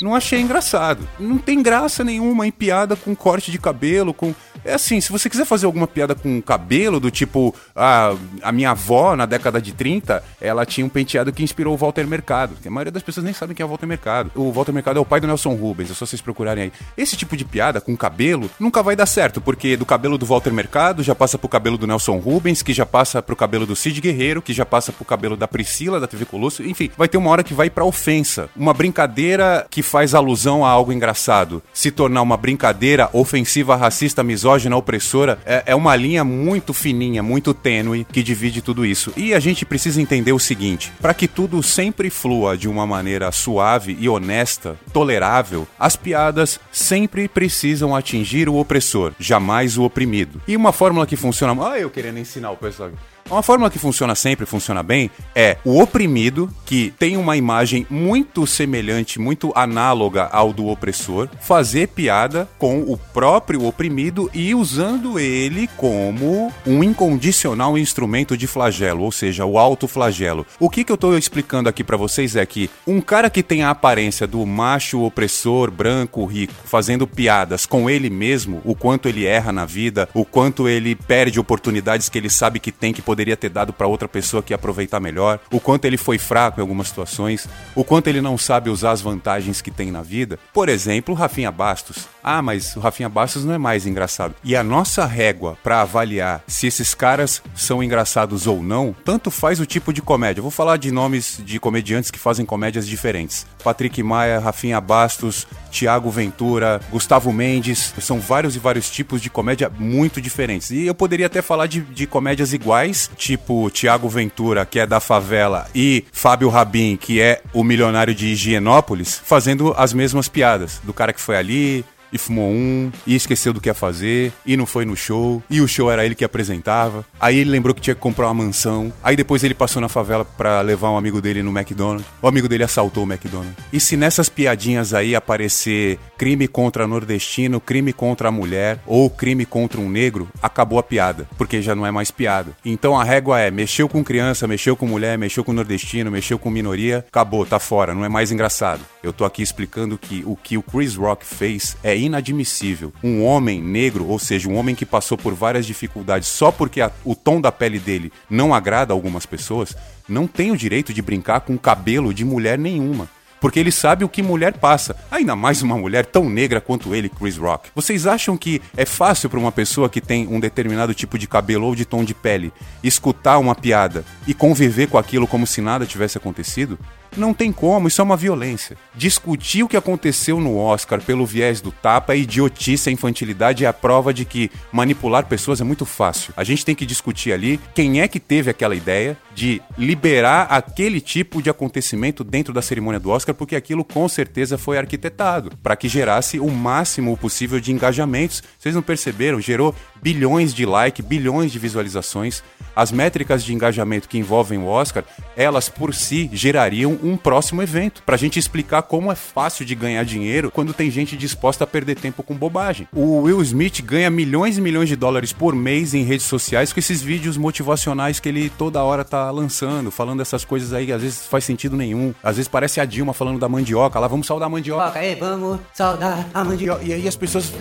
Não 0.00 0.14
achei 0.14 0.40
engraçado. 0.40 1.06
Não 1.18 1.38
tem 1.38 1.62
graça 1.62 2.02
nenhuma 2.02 2.46
em 2.46 2.50
piada 2.50 2.96
com 2.96 3.14
corte 3.14 3.50
de 3.50 3.58
cabelo, 3.58 4.14
com 4.14 4.34
é 4.64 4.74
assim, 4.74 5.00
se 5.00 5.10
você 5.10 5.28
quiser 5.30 5.44
fazer 5.44 5.66
alguma 5.66 5.86
piada 5.86 6.14
com 6.14 6.40
cabelo, 6.42 7.00
do 7.00 7.10
tipo, 7.10 7.54
a, 7.74 8.14
a 8.42 8.52
minha 8.52 8.70
avó, 8.70 9.16
na 9.16 9.24
década 9.24 9.60
de 9.60 9.72
30, 9.72 10.22
ela 10.40 10.66
tinha 10.66 10.84
um 10.84 10.88
penteado 10.88 11.32
que 11.32 11.42
inspirou 11.42 11.74
o 11.74 11.76
Walter 11.76 12.06
Mercado. 12.06 12.54
Que 12.60 12.68
a 12.68 12.70
maioria 12.70 12.92
das 12.92 13.02
pessoas 13.02 13.24
nem 13.24 13.32
sabem 13.32 13.54
quem 13.54 13.62
é 13.62 13.66
o 13.66 13.68
Walter 13.68 13.86
Mercado. 13.86 14.30
O 14.34 14.52
Walter 14.52 14.72
Mercado 14.72 14.98
é 14.98 15.00
o 15.00 15.04
pai 15.04 15.20
do 15.20 15.26
Nelson 15.26 15.54
Rubens, 15.54 15.90
é 15.90 15.94
só 15.94 16.04
vocês 16.04 16.20
procurarem 16.20 16.64
aí. 16.64 16.72
Esse 16.96 17.16
tipo 17.16 17.36
de 17.36 17.44
piada 17.44 17.80
com 17.80 17.96
cabelo 17.96 18.50
nunca 18.58 18.82
vai 18.82 18.94
dar 18.94 19.06
certo, 19.06 19.40
porque 19.40 19.76
do 19.76 19.86
cabelo 19.86 20.18
do 20.18 20.26
Walter 20.26 20.52
Mercado 20.52 21.02
já 21.02 21.14
passa 21.14 21.38
pro 21.38 21.48
cabelo 21.48 21.78
do 21.78 21.86
Nelson 21.86 22.18
Rubens, 22.18 22.62
que 22.62 22.74
já 22.74 22.84
passa 22.84 23.22
pro 23.22 23.36
cabelo 23.36 23.64
do 23.64 23.74
Cid 23.74 24.00
Guerreiro, 24.00 24.42
que 24.42 24.52
já 24.52 24.66
passa 24.66 24.92
pro 24.92 25.04
cabelo 25.04 25.36
da 25.36 25.48
Priscila, 25.48 25.98
da 25.98 26.06
TV 26.06 26.26
Colosso. 26.26 26.62
Enfim, 26.62 26.90
vai 26.96 27.08
ter 27.08 27.16
uma 27.16 27.30
hora 27.30 27.42
que 27.42 27.54
vai 27.54 27.70
pra 27.70 27.84
ofensa. 27.84 28.50
Uma 28.54 28.74
brincadeira 28.74 29.66
que 29.70 29.82
faz 29.90 30.14
alusão 30.14 30.64
a 30.64 30.70
algo 30.70 30.92
engraçado 30.92 31.62
se 31.72 31.90
tornar 31.90 32.22
uma 32.22 32.36
brincadeira 32.36 33.10
ofensiva, 33.12 33.74
racista, 33.74 34.22
misógina 34.22 34.76
opressora, 34.76 35.38
é, 35.44 35.64
é 35.66 35.74
uma 35.74 35.96
linha 35.96 36.24
muito 36.24 36.72
fininha, 36.72 37.22
muito 37.22 37.52
tênue 37.52 38.06
que 38.10 38.22
divide 38.22 38.62
tudo 38.62 38.86
isso. 38.86 39.12
E 39.16 39.34
a 39.34 39.40
gente 39.40 39.66
precisa 39.66 40.00
entender 40.00 40.32
o 40.32 40.38
seguinte: 40.38 40.92
para 41.00 41.12
que 41.12 41.26
tudo 41.26 41.62
sempre 41.62 42.08
flua 42.08 42.56
de 42.56 42.68
uma 42.68 42.86
maneira 42.86 43.32
suave 43.32 43.96
e 43.98 44.08
honesta, 44.08 44.78
tolerável, 44.92 45.66
as 45.78 45.96
piadas 45.96 46.60
sempre 46.70 47.28
precisam 47.28 47.94
atingir 47.94 48.48
o 48.48 48.56
opressor, 48.56 49.12
jamais 49.18 49.76
o 49.76 49.82
oprimido. 49.82 50.40
E 50.46 50.56
uma 50.56 50.72
fórmula 50.72 51.06
que 51.06 51.16
funciona. 51.16 51.50
Ah, 51.60 51.78
eu 51.78 51.90
querendo 51.90 52.18
ensinar 52.18 52.52
o 52.52 52.56
pessoal. 52.56 52.90
Uma 53.30 53.44
fórmula 53.44 53.70
que 53.70 53.78
funciona 53.78 54.16
sempre, 54.16 54.44
funciona 54.44 54.82
bem, 54.82 55.08
é 55.36 55.56
o 55.64 55.80
oprimido, 55.80 56.50
que 56.66 56.92
tem 56.98 57.16
uma 57.16 57.36
imagem 57.36 57.86
muito 57.88 58.44
semelhante, 58.44 59.20
muito 59.20 59.52
análoga 59.54 60.24
ao 60.32 60.52
do 60.52 60.66
opressor, 60.66 61.28
fazer 61.40 61.86
piada 61.86 62.48
com 62.58 62.80
o 62.80 62.96
próprio 62.96 63.64
oprimido 63.64 64.28
e 64.34 64.52
usando 64.52 65.16
ele 65.16 65.70
como 65.76 66.52
um 66.66 66.82
incondicional 66.82 67.78
instrumento 67.78 68.36
de 68.36 68.48
flagelo, 68.48 69.04
ou 69.04 69.12
seja, 69.12 69.44
o 69.44 69.60
autoflagelo. 69.60 70.44
O 70.58 70.68
que, 70.68 70.82
que 70.82 70.90
eu 70.90 70.96
estou 70.96 71.16
explicando 71.16 71.68
aqui 71.68 71.84
para 71.84 71.96
vocês 71.96 72.34
é 72.34 72.44
que 72.44 72.68
um 72.84 73.00
cara 73.00 73.30
que 73.30 73.44
tem 73.44 73.62
a 73.62 73.70
aparência 73.70 74.26
do 74.26 74.44
macho 74.44 75.04
opressor, 75.04 75.70
branco, 75.70 76.24
rico, 76.24 76.52
fazendo 76.64 77.06
piadas 77.06 77.64
com 77.64 77.88
ele 77.88 78.10
mesmo, 78.10 78.60
o 78.64 78.74
quanto 78.74 79.08
ele 79.08 79.24
erra 79.24 79.52
na 79.52 79.64
vida, 79.64 80.08
o 80.12 80.24
quanto 80.24 80.68
ele 80.68 80.96
perde 80.96 81.38
oportunidades 81.38 82.08
que 82.08 82.18
ele 82.18 82.28
sabe 82.28 82.58
que 82.58 82.72
tem 82.72 82.92
que 82.92 83.00
poder 83.00 83.19
poderia 83.20 83.36
ter 83.36 83.50
dado 83.50 83.70
para 83.70 83.86
outra 83.86 84.08
pessoa 84.08 84.42
que 84.42 84.54
ia 84.54 84.54
aproveitar 84.54 84.98
melhor, 84.98 85.38
o 85.52 85.60
quanto 85.60 85.84
ele 85.84 85.98
foi 85.98 86.16
fraco 86.16 86.58
em 86.58 86.62
algumas 86.62 86.88
situações, 86.88 87.46
o 87.74 87.84
quanto 87.84 88.08
ele 88.08 88.22
não 88.22 88.38
sabe 88.38 88.70
usar 88.70 88.92
as 88.92 89.02
vantagens 89.02 89.60
que 89.60 89.70
tem 89.70 89.90
na 89.90 90.00
vida. 90.00 90.38
Por 90.54 90.70
exemplo, 90.70 91.14
Rafinha 91.14 91.50
Bastos. 91.50 92.08
Ah, 92.24 92.40
mas 92.40 92.74
o 92.76 92.80
Rafinha 92.80 93.10
Bastos 93.10 93.44
não 93.44 93.52
é 93.52 93.58
mais 93.58 93.86
engraçado. 93.86 94.34
E 94.42 94.56
a 94.56 94.64
nossa 94.64 95.04
régua 95.04 95.58
para 95.62 95.82
avaliar 95.82 96.42
se 96.46 96.66
esses 96.66 96.94
caras 96.94 97.42
são 97.54 97.82
engraçados 97.82 98.46
ou 98.46 98.62
não, 98.62 98.96
tanto 99.04 99.30
faz 99.30 99.60
o 99.60 99.66
tipo 99.66 99.92
de 99.92 100.00
comédia. 100.00 100.40
Vou 100.40 100.50
falar 100.50 100.78
de 100.78 100.90
nomes 100.90 101.42
de 101.44 101.60
comediantes 101.60 102.10
que 102.10 102.18
fazem 102.18 102.46
comédias 102.46 102.88
diferentes. 102.88 103.46
Patrick 103.62 104.02
Maia, 104.02 104.38
Rafinha 104.38 104.80
Bastos, 104.80 105.46
Tiago 105.70 106.10
Ventura, 106.10 106.80
Gustavo 106.90 107.32
Mendes. 107.32 107.94
São 108.00 108.20
vários 108.20 108.56
e 108.56 108.58
vários 108.58 108.90
tipos 108.90 109.20
de 109.20 109.30
comédia 109.30 109.70
muito 109.78 110.20
diferentes. 110.20 110.70
E 110.70 110.86
eu 110.86 110.94
poderia 110.94 111.26
até 111.26 111.40
falar 111.40 111.66
de, 111.66 111.80
de 111.80 112.06
comédias 112.06 112.52
iguais, 112.52 113.10
tipo 113.16 113.70
Tiago 113.70 114.08
Ventura, 114.08 114.66
que 114.66 114.78
é 114.78 114.86
da 114.86 115.00
favela, 115.00 115.68
e 115.74 116.04
Fábio 116.12 116.48
Rabin, 116.48 116.96
que 116.96 117.20
é 117.20 117.40
o 117.52 117.62
milionário 117.62 118.14
de 118.14 118.26
Higienópolis, 118.26 119.20
fazendo 119.24 119.74
as 119.76 119.92
mesmas 119.92 120.28
piadas. 120.28 120.80
Do 120.82 120.92
cara 120.92 121.12
que 121.12 121.20
foi 121.20 121.36
ali, 121.36 121.84
e 122.12 122.18
fumou 122.18 122.50
um, 122.50 122.90
e 123.06 123.14
esqueceu 123.14 123.52
do 123.52 123.60
que 123.60 123.68
ia 123.68 123.74
fazer, 123.74 124.32
e 124.44 124.56
não 124.56 124.66
foi 124.66 124.84
no 124.84 124.96
show, 124.96 125.42
e 125.48 125.60
o 125.60 125.68
show 125.68 125.90
era 125.90 126.04
ele 126.04 126.14
que 126.14 126.24
apresentava. 126.24 127.04
Aí 127.20 127.38
ele 127.38 127.50
lembrou 127.50 127.74
que 127.74 127.80
tinha 127.80 127.94
que 127.94 128.00
comprar 128.00 128.26
uma 128.26 128.44
mansão. 128.44 128.92
Aí 129.02 129.16
depois 129.16 129.44
ele 129.44 129.54
passou 129.54 129.80
na 129.80 129.88
favela 129.88 130.24
para 130.24 130.60
levar 130.60 130.90
um 130.90 130.96
amigo 130.96 131.20
dele 131.20 131.42
no 131.42 131.50
McDonald's. 131.50 132.06
O 132.20 132.28
amigo 132.28 132.48
dele 132.48 132.64
assaltou 132.64 133.04
o 133.04 133.10
McDonald's. 133.10 133.54
E 133.72 133.80
se 133.80 133.96
nessas 133.96 134.28
piadinhas 134.28 134.94
aí 134.94 135.14
aparecer 135.14 135.98
crime 136.16 136.46
contra 136.48 136.86
nordestino, 136.86 137.60
crime 137.60 137.92
contra 137.92 138.28
a 138.28 138.32
mulher 138.32 138.80
ou 138.86 139.08
crime 139.08 139.44
contra 139.44 139.80
um 139.80 139.88
negro, 139.88 140.28
acabou 140.42 140.78
a 140.78 140.82
piada, 140.82 141.28
porque 141.36 141.62
já 141.62 141.74
não 141.74 141.86
é 141.86 141.90
mais 141.90 142.10
piada. 142.10 142.52
Então 142.64 142.98
a 142.98 143.04
régua 143.04 143.40
é: 143.40 143.50
mexeu 143.50 143.88
com 143.88 144.02
criança, 144.02 144.46
mexeu 144.46 144.76
com 144.76 144.86
mulher, 144.86 145.16
mexeu 145.18 145.44
com 145.44 145.52
nordestino, 145.52 146.10
mexeu 146.10 146.38
com 146.38 146.50
minoria, 146.50 147.04
acabou, 147.08 147.44
tá 147.46 147.58
fora, 147.58 147.94
não 147.94 148.04
é 148.04 148.08
mais 148.08 148.32
engraçado. 148.32 148.80
Eu 149.02 149.12
tô 149.12 149.24
aqui 149.24 149.42
explicando 149.42 149.96
que 149.96 150.22
o 150.26 150.36
que 150.36 150.56
o 150.56 150.62
Chris 150.62 150.94
Rock 150.94 151.24
fez 151.24 151.76
é 151.82 151.96
inadmissível. 152.00 152.92
Um 153.02 153.24
homem 153.24 153.60
negro, 153.62 154.06
ou 154.06 154.18
seja, 154.18 154.48
um 154.48 154.56
homem 154.56 154.74
que 154.74 154.86
passou 154.86 155.16
por 155.16 155.34
várias 155.34 155.66
dificuldades 155.66 156.28
só 156.28 156.50
porque 156.50 156.80
a, 156.80 156.90
o 157.04 157.14
tom 157.14 157.40
da 157.40 157.52
pele 157.52 157.78
dele 157.78 158.12
não 158.28 158.54
agrada 158.54 158.92
algumas 158.92 159.26
pessoas, 159.26 159.76
não 160.08 160.26
tem 160.26 160.50
o 160.50 160.56
direito 160.56 160.92
de 160.92 161.02
brincar 161.02 161.40
com 161.40 161.56
cabelo 161.56 162.12
de 162.12 162.24
mulher 162.24 162.58
nenhuma 162.58 163.08
porque 163.40 163.58
ele 163.58 163.72
sabe 163.72 164.04
o 164.04 164.08
que 164.08 164.22
mulher 164.22 164.52
passa. 164.58 164.94
Ainda 165.10 165.34
mais 165.34 165.62
uma 165.62 165.76
mulher 165.76 166.04
tão 166.04 166.28
negra 166.28 166.60
quanto 166.60 166.94
ele, 166.94 167.08
Chris 167.08 167.36
Rock. 167.36 167.70
Vocês 167.74 168.06
acham 168.06 168.36
que 168.36 168.60
é 168.76 168.84
fácil 168.84 169.30
para 169.30 169.38
uma 169.38 169.50
pessoa 169.50 169.88
que 169.88 170.00
tem 170.00 170.28
um 170.28 170.38
determinado 170.38 170.92
tipo 170.92 171.18
de 171.18 171.26
cabelo 171.26 171.66
ou 171.66 171.74
de 171.74 171.84
tom 171.84 172.04
de 172.04 172.12
pele 172.14 172.52
escutar 172.82 173.38
uma 173.38 173.54
piada 173.54 174.04
e 174.26 174.34
conviver 174.34 174.88
com 174.88 174.98
aquilo 174.98 175.26
como 175.26 175.46
se 175.46 175.60
nada 175.60 175.86
tivesse 175.86 176.18
acontecido? 176.18 176.78
Não 177.16 177.34
tem 177.34 177.50
como, 177.50 177.88
isso 177.88 178.00
é 178.00 178.04
uma 178.04 178.16
violência. 178.16 178.76
Discutir 178.94 179.62
o 179.62 179.68
que 179.68 179.76
aconteceu 179.76 180.40
no 180.40 180.56
Oscar 180.56 181.00
pelo 181.00 181.26
viés 181.26 181.60
do 181.60 181.72
tapa 181.72 182.14
é 182.14 182.18
idiotice, 182.18 182.88
é 182.88 182.92
infantilidade, 182.92 183.64
é 183.64 183.68
a 183.68 183.72
prova 183.72 184.14
de 184.14 184.24
que 184.24 184.50
manipular 184.72 185.26
pessoas 185.26 185.60
é 185.60 185.64
muito 185.64 185.84
fácil. 185.84 186.32
A 186.36 186.44
gente 186.44 186.64
tem 186.64 186.74
que 186.74 186.86
discutir 186.86 187.32
ali 187.32 187.58
quem 187.74 188.00
é 188.00 188.08
que 188.08 188.20
teve 188.20 188.50
aquela 188.50 188.74
ideia 188.74 189.16
de 189.34 189.60
liberar 189.76 190.42
aquele 190.50 191.00
tipo 191.00 191.42
de 191.42 191.50
acontecimento 191.50 192.22
dentro 192.22 192.52
da 192.52 192.62
cerimônia 192.62 193.00
do 193.00 193.10
Oscar, 193.10 193.34
porque 193.34 193.56
aquilo 193.56 193.84
com 193.84 194.08
certeza 194.08 194.58
foi 194.58 194.78
arquitetado 194.78 195.52
para 195.62 195.76
que 195.76 195.88
gerasse 195.88 196.38
o 196.38 196.50
máximo 196.50 197.16
possível 197.16 197.60
de 197.60 197.72
engajamentos. 197.72 198.42
Vocês 198.58 198.74
não 198.74 198.82
perceberam? 198.82 199.40
Gerou 199.40 199.74
bilhões 200.02 200.54
de 200.54 200.64
likes, 200.66 201.04
bilhões 201.04 201.50
de 201.50 201.58
visualizações. 201.58 202.42
As 202.74 202.92
métricas 202.92 203.44
de 203.44 203.52
engajamento 203.52 204.08
que 204.08 204.18
envolvem 204.18 204.58
o 204.58 204.66
Oscar, 204.66 205.04
elas 205.36 205.68
por 205.68 205.94
si 205.94 206.30
gerariam 206.32 206.98
um 207.02 207.16
próximo 207.16 207.62
evento, 207.62 208.02
pra 208.04 208.16
gente 208.16 208.38
explicar 208.38 208.82
como 208.82 209.10
é 209.10 209.14
fácil 209.14 209.64
de 209.64 209.74
ganhar 209.74 210.04
dinheiro 210.04 210.50
quando 210.50 210.74
tem 210.74 210.90
gente 210.90 211.16
disposta 211.16 211.64
a 211.64 211.66
perder 211.66 211.96
tempo 211.96 212.22
com 212.22 212.34
bobagem. 212.34 212.88
O 212.92 213.22
Will 213.22 213.42
Smith 213.42 213.82
ganha 213.82 214.10
milhões 214.10 214.58
e 214.58 214.60
milhões 214.60 214.88
de 214.88 214.96
dólares 214.96 215.32
por 215.32 215.54
mês 215.54 215.94
em 215.94 216.02
redes 216.02 216.26
sociais 216.26 216.72
com 216.72 216.80
esses 216.80 217.02
vídeos 217.02 217.36
motivacionais 217.36 218.20
que 218.20 218.28
ele 218.28 218.50
toda 218.50 218.82
hora 218.82 219.04
tá 219.04 219.30
lançando, 219.30 219.90
falando 219.90 220.20
essas 220.20 220.44
coisas 220.44 220.72
aí, 220.72 220.92
às 220.92 221.02
vezes 221.02 221.26
faz 221.26 221.44
sentido 221.44 221.76
nenhum. 221.76 222.14
Às 222.22 222.36
vezes 222.36 222.48
parece 222.48 222.80
a 222.80 222.84
Dilma 222.84 223.12
falando 223.12 223.38
da 223.38 223.48
mandioca, 223.48 223.98
lá 223.98 224.08
vamos 224.08 224.26
saudar 224.26 224.46
a 224.46 224.50
mandioca. 224.50 224.98
Aí, 224.98 225.14
vamos 225.14 225.60
saudar 225.72 226.28
a 226.32 226.44
mandioca. 226.44 226.82
E 226.82 226.92
aí 226.92 227.06
as 227.06 227.16
pessoas, 227.16 227.52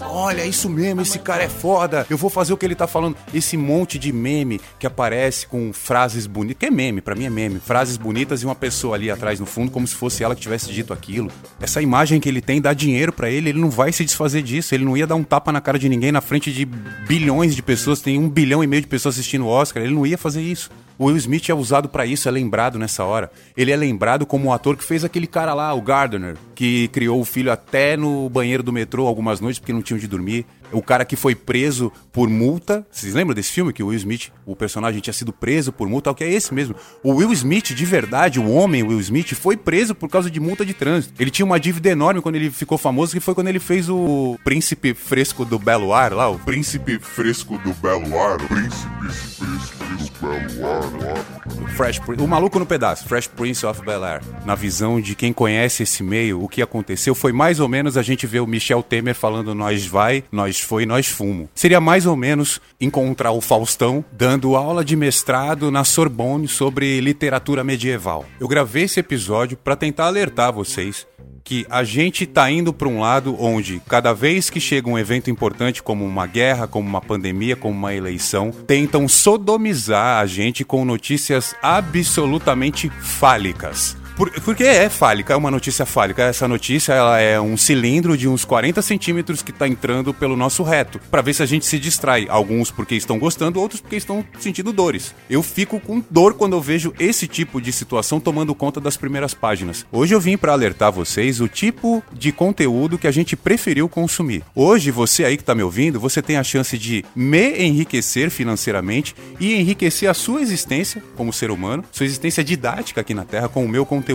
olha, 0.00 0.42
é 0.42 0.46
isso 0.46 0.68
mesmo, 0.68 1.00
esse 1.00 1.18
cara 1.18 1.42
é 1.42 1.48
foda, 1.48 2.06
eu 2.08 2.16
vou 2.16 2.30
fazer 2.30 2.52
o 2.52 2.56
que 2.56 2.64
ele 2.64 2.74
tá 2.74 2.86
falando. 2.86 3.16
Esse 3.32 3.56
monte 3.56 3.98
de 3.98 4.12
meme 4.12 4.60
que 4.78 4.86
aparece 4.86 5.46
com 5.46 5.72
frases 5.72 6.26
bonitas, 6.26 6.58
que 6.60 6.66
é 6.66 6.70
meme, 6.70 7.00
para 7.00 7.14
mim 7.14 7.24
é 7.24 7.30
meme, 7.30 7.60
frases 7.60 7.96
bonitas 7.96 8.42
e 8.42 8.46
uma 8.46 8.54
pessoa 8.54 8.85
pessoa 8.86 8.94
ali 8.94 9.10
atrás 9.10 9.40
no 9.40 9.46
fundo, 9.46 9.70
como 9.70 9.86
se 9.86 9.94
fosse 9.94 10.22
ela 10.22 10.34
que 10.34 10.40
tivesse 10.40 10.72
dito 10.72 10.92
aquilo. 10.92 11.30
Essa 11.60 11.82
imagem 11.82 12.20
que 12.20 12.28
ele 12.28 12.40
tem 12.40 12.60
dá 12.60 12.72
dinheiro 12.72 13.12
para 13.12 13.28
ele, 13.28 13.50
ele 13.50 13.60
não 13.60 13.70
vai 13.70 13.92
se 13.92 14.04
desfazer 14.04 14.42
disso. 14.42 14.74
Ele 14.74 14.84
não 14.84 14.96
ia 14.96 15.06
dar 15.06 15.16
um 15.16 15.24
tapa 15.24 15.50
na 15.50 15.60
cara 15.60 15.78
de 15.78 15.88
ninguém 15.88 16.12
na 16.12 16.20
frente 16.20 16.52
de 16.52 16.64
bilhões 16.64 17.54
de 17.54 17.62
pessoas, 17.62 18.00
tem 18.00 18.18
um 18.18 18.28
bilhão 18.28 18.62
e 18.62 18.66
meio 18.66 18.82
de 18.82 18.88
pessoas 18.88 19.16
assistindo 19.16 19.44
o 19.46 19.48
Oscar. 19.48 19.82
Ele 19.82 19.94
não 19.94 20.06
ia 20.06 20.16
fazer 20.16 20.42
isso. 20.42 20.70
O 20.98 21.06
Will 21.06 21.16
Smith 21.18 21.50
é 21.50 21.54
usado 21.54 21.90
para 21.90 22.06
isso, 22.06 22.26
é 22.26 22.30
lembrado 22.30 22.78
nessa 22.78 23.04
hora. 23.04 23.30
Ele 23.54 23.70
é 23.70 23.76
lembrado 23.76 24.24
como 24.24 24.48
o 24.48 24.52
ator 24.52 24.76
que 24.76 24.84
fez 24.84 25.04
aquele 25.04 25.26
cara 25.26 25.52
lá, 25.52 25.74
o 25.74 25.82
Gardner, 25.82 26.36
que 26.54 26.88
criou 26.88 27.20
o 27.20 27.24
filho 27.24 27.52
até 27.52 27.98
no 27.98 28.30
banheiro 28.30 28.62
do 28.62 28.72
metrô 28.72 29.06
algumas 29.06 29.38
noites 29.38 29.58
porque 29.58 29.74
não 29.74 29.82
tinham 29.82 29.98
de 29.98 30.08
dormir. 30.08 30.46
O 30.72 30.82
cara 30.82 31.04
que 31.04 31.16
foi 31.16 31.34
preso 31.34 31.92
por 32.12 32.28
multa. 32.28 32.86
Vocês 32.90 33.14
lembram 33.14 33.34
desse 33.34 33.52
filme 33.52 33.72
que 33.72 33.82
o 33.82 33.88
Will 33.88 33.98
Smith, 33.98 34.32
o 34.44 34.56
personagem, 34.56 35.00
tinha 35.00 35.14
sido 35.14 35.32
preso 35.32 35.72
por 35.72 35.88
multa? 35.88 36.10
O 36.10 36.14
que 36.14 36.24
é 36.24 36.32
esse 36.32 36.52
mesmo? 36.52 36.74
O 37.02 37.14
Will 37.14 37.32
Smith, 37.32 37.74
de 37.74 37.84
verdade, 37.84 38.40
o 38.40 38.50
homem 38.50 38.82
Will 38.82 39.00
Smith, 39.00 39.34
foi 39.34 39.56
preso 39.56 39.94
por 39.94 40.08
causa 40.08 40.30
de 40.30 40.40
multa 40.40 40.64
de 40.64 40.74
trânsito. 40.74 41.14
Ele 41.20 41.30
tinha 41.30 41.46
uma 41.46 41.60
dívida 41.60 41.88
enorme 41.88 42.20
quando 42.20 42.36
ele 42.36 42.50
ficou 42.50 42.78
famoso, 42.78 43.12
que 43.12 43.20
foi 43.20 43.34
quando 43.34 43.48
ele 43.48 43.60
fez 43.60 43.88
o 43.88 44.38
Príncipe 44.44 44.94
Fresco 44.94 45.44
do 45.44 45.58
Belo 45.58 45.92
Ar 45.92 46.12
lá. 46.12 46.28
O 46.28 46.38
Príncipe 46.38 46.98
fresco 46.98 47.58
do 47.58 47.72
Belo 47.74 48.18
Ar, 48.20 48.38
príncipe 48.38 49.58
fresco 49.60 50.24
do 50.24 50.60
Belo 50.60 51.10
Ar. 51.10 51.46
Fresh 51.76 51.98
Prince, 51.98 52.22
o 52.22 52.26
maluco 52.26 52.58
no 52.58 52.64
pedaço, 52.64 53.06
Fresh 53.06 53.26
Prince 53.26 53.66
of 53.66 53.82
Bel 53.84 54.02
Air. 54.02 54.22
Na 54.46 54.54
visão 54.54 55.00
de 55.00 55.14
quem 55.14 55.32
conhece 55.32 55.82
esse 55.82 56.02
meio, 56.02 56.42
o 56.42 56.48
que 56.48 56.62
aconteceu 56.62 57.14
foi 57.14 57.32
mais 57.32 57.60
ou 57.60 57.68
menos 57.68 57.98
a 57.98 58.02
gente 58.02 58.26
ver 58.26 58.40
o 58.40 58.46
Michel 58.46 58.82
Temer 58.82 59.14
falando 59.14 59.54
nós 59.54 59.86
vai, 59.86 60.24
nós 60.32 60.55
foi, 60.64 60.86
nós 60.86 61.06
fumo. 61.06 61.48
Seria 61.54 61.80
mais 61.80 62.06
ou 62.06 62.16
menos 62.16 62.60
encontrar 62.80 63.32
o 63.32 63.40
Faustão 63.40 64.04
dando 64.12 64.56
aula 64.56 64.84
de 64.84 64.96
mestrado 64.96 65.70
na 65.70 65.84
Sorbonne 65.84 66.48
sobre 66.48 67.00
literatura 67.00 67.64
medieval. 67.64 68.24
Eu 68.40 68.48
gravei 68.48 68.84
esse 68.84 69.00
episódio 69.00 69.56
para 69.56 69.76
tentar 69.76 70.06
alertar 70.06 70.52
vocês 70.52 71.06
que 71.46 71.64
a 71.70 71.84
gente 71.84 72.26
tá 72.26 72.50
indo 72.50 72.72
para 72.72 72.88
um 72.88 72.98
lado 72.98 73.36
onde 73.38 73.80
cada 73.88 74.12
vez 74.12 74.50
que 74.50 74.58
chega 74.58 74.90
um 74.90 74.98
evento 74.98 75.30
importante 75.30 75.80
como 75.80 76.04
uma 76.04 76.26
guerra, 76.26 76.66
como 76.66 76.88
uma 76.88 77.00
pandemia, 77.00 77.54
como 77.54 77.72
uma 77.72 77.94
eleição, 77.94 78.50
tentam 78.50 79.06
sodomizar 79.06 80.20
a 80.20 80.26
gente 80.26 80.64
com 80.64 80.84
notícias 80.84 81.54
absolutamente 81.62 82.90
fálicas. 82.90 83.96
Por, 84.16 84.30
porque 84.40 84.64
é 84.64 84.88
fálica, 84.88 85.34
é 85.34 85.36
uma 85.36 85.50
notícia 85.50 85.84
fálica. 85.84 86.22
Essa 86.22 86.48
notícia 86.48 86.94
ela 86.94 87.20
é 87.20 87.38
um 87.38 87.54
cilindro 87.54 88.16
de 88.16 88.26
uns 88.26 88.46
40 88.46 88.80
centímetros 88.80 89.42
que 89.42 89.50
está 89.50 89.68
entrando 89.68 90.14
pelo 90.14 90.34
nosso 90.34 90.62
reto, 90.62 90.98
para 91.10 91.20
ver 91.20 91.34
se 91.34 91.42
a 91.42 91.46
gente 91.46 91.66
se 91.66 91.78
distrai. 91.78 92.26
Alguns 92.30 92.70
porque 92.70 92.94
estão 92.94 93.18
gostando, 93.18 93.60
outros 93.60 93.78
porque 93.78 93.96
estão 93.96 94.24
sentindo 94.38 94.72
dores. 94.72 95.14
Eu 95.28 95.42
fico 95.42 95.78
com 95.78 96.02
dor 96.10 96.32
quando 96.32 96.54
eu 96.54 96.62
vejo 96.62 96.94
esse 96.98 97.26
tipo 97.26 97.60
de 97.60 97.70
situação 97.70 98.18
tomando 98.18 98.54
conta 98.54 98.80
das 98.80 98.96
primeiras 98.96 99.34
páginas. 99.34 99.84
Hoje 99.92 100.14
eu 100.14 100.20
vim 100.20 100.38
para 100.38 100.52
alertar 100.52 100.90
vocês 100.90 101.38
o 101.38 101.46
tipo 101.46 102.02
de 102.10 102.32
conteúdo 102.32 102.96
que 102.96 103.06
a 103.06 103.12
gente 103.12 103.36
preferiu 103.36 103.86
consumir. 103.86 104.42
Hoje, 104.54 104.90
você 104.90 105.26
aí 105.26 105.36
que 105.36 105.42
está 105.42 105.54
me 105.54 105.62
ouvindo, 105.62 106.00
você 106.00 106.22
tem 106.22 106.38
a 106.38 106.44
chance 106.44 106.78
de 106.78 107.04
me 107.14 107.62
enriquecer 107.62 108.30
financeiramente 108.30 109.14
e 109.38 109.54
enriquecer 109.54 110.08
a 110.08 110.14
sua 110.14 110.40
existência 110.40 111.02
como 111.16 111.34
ser 111.34 111.50
humano, 111.50 111.84
sua 111.92 112.06
existência 112.06 112.42
didática 112.42 113.02
aqui 113.02 113.12
na 113.12 113.26
Terra 113.26 113.50
com 113.50 113.62
o 113.62 113.68
meu 113.68 113.84
conteúdo 113.84 114.05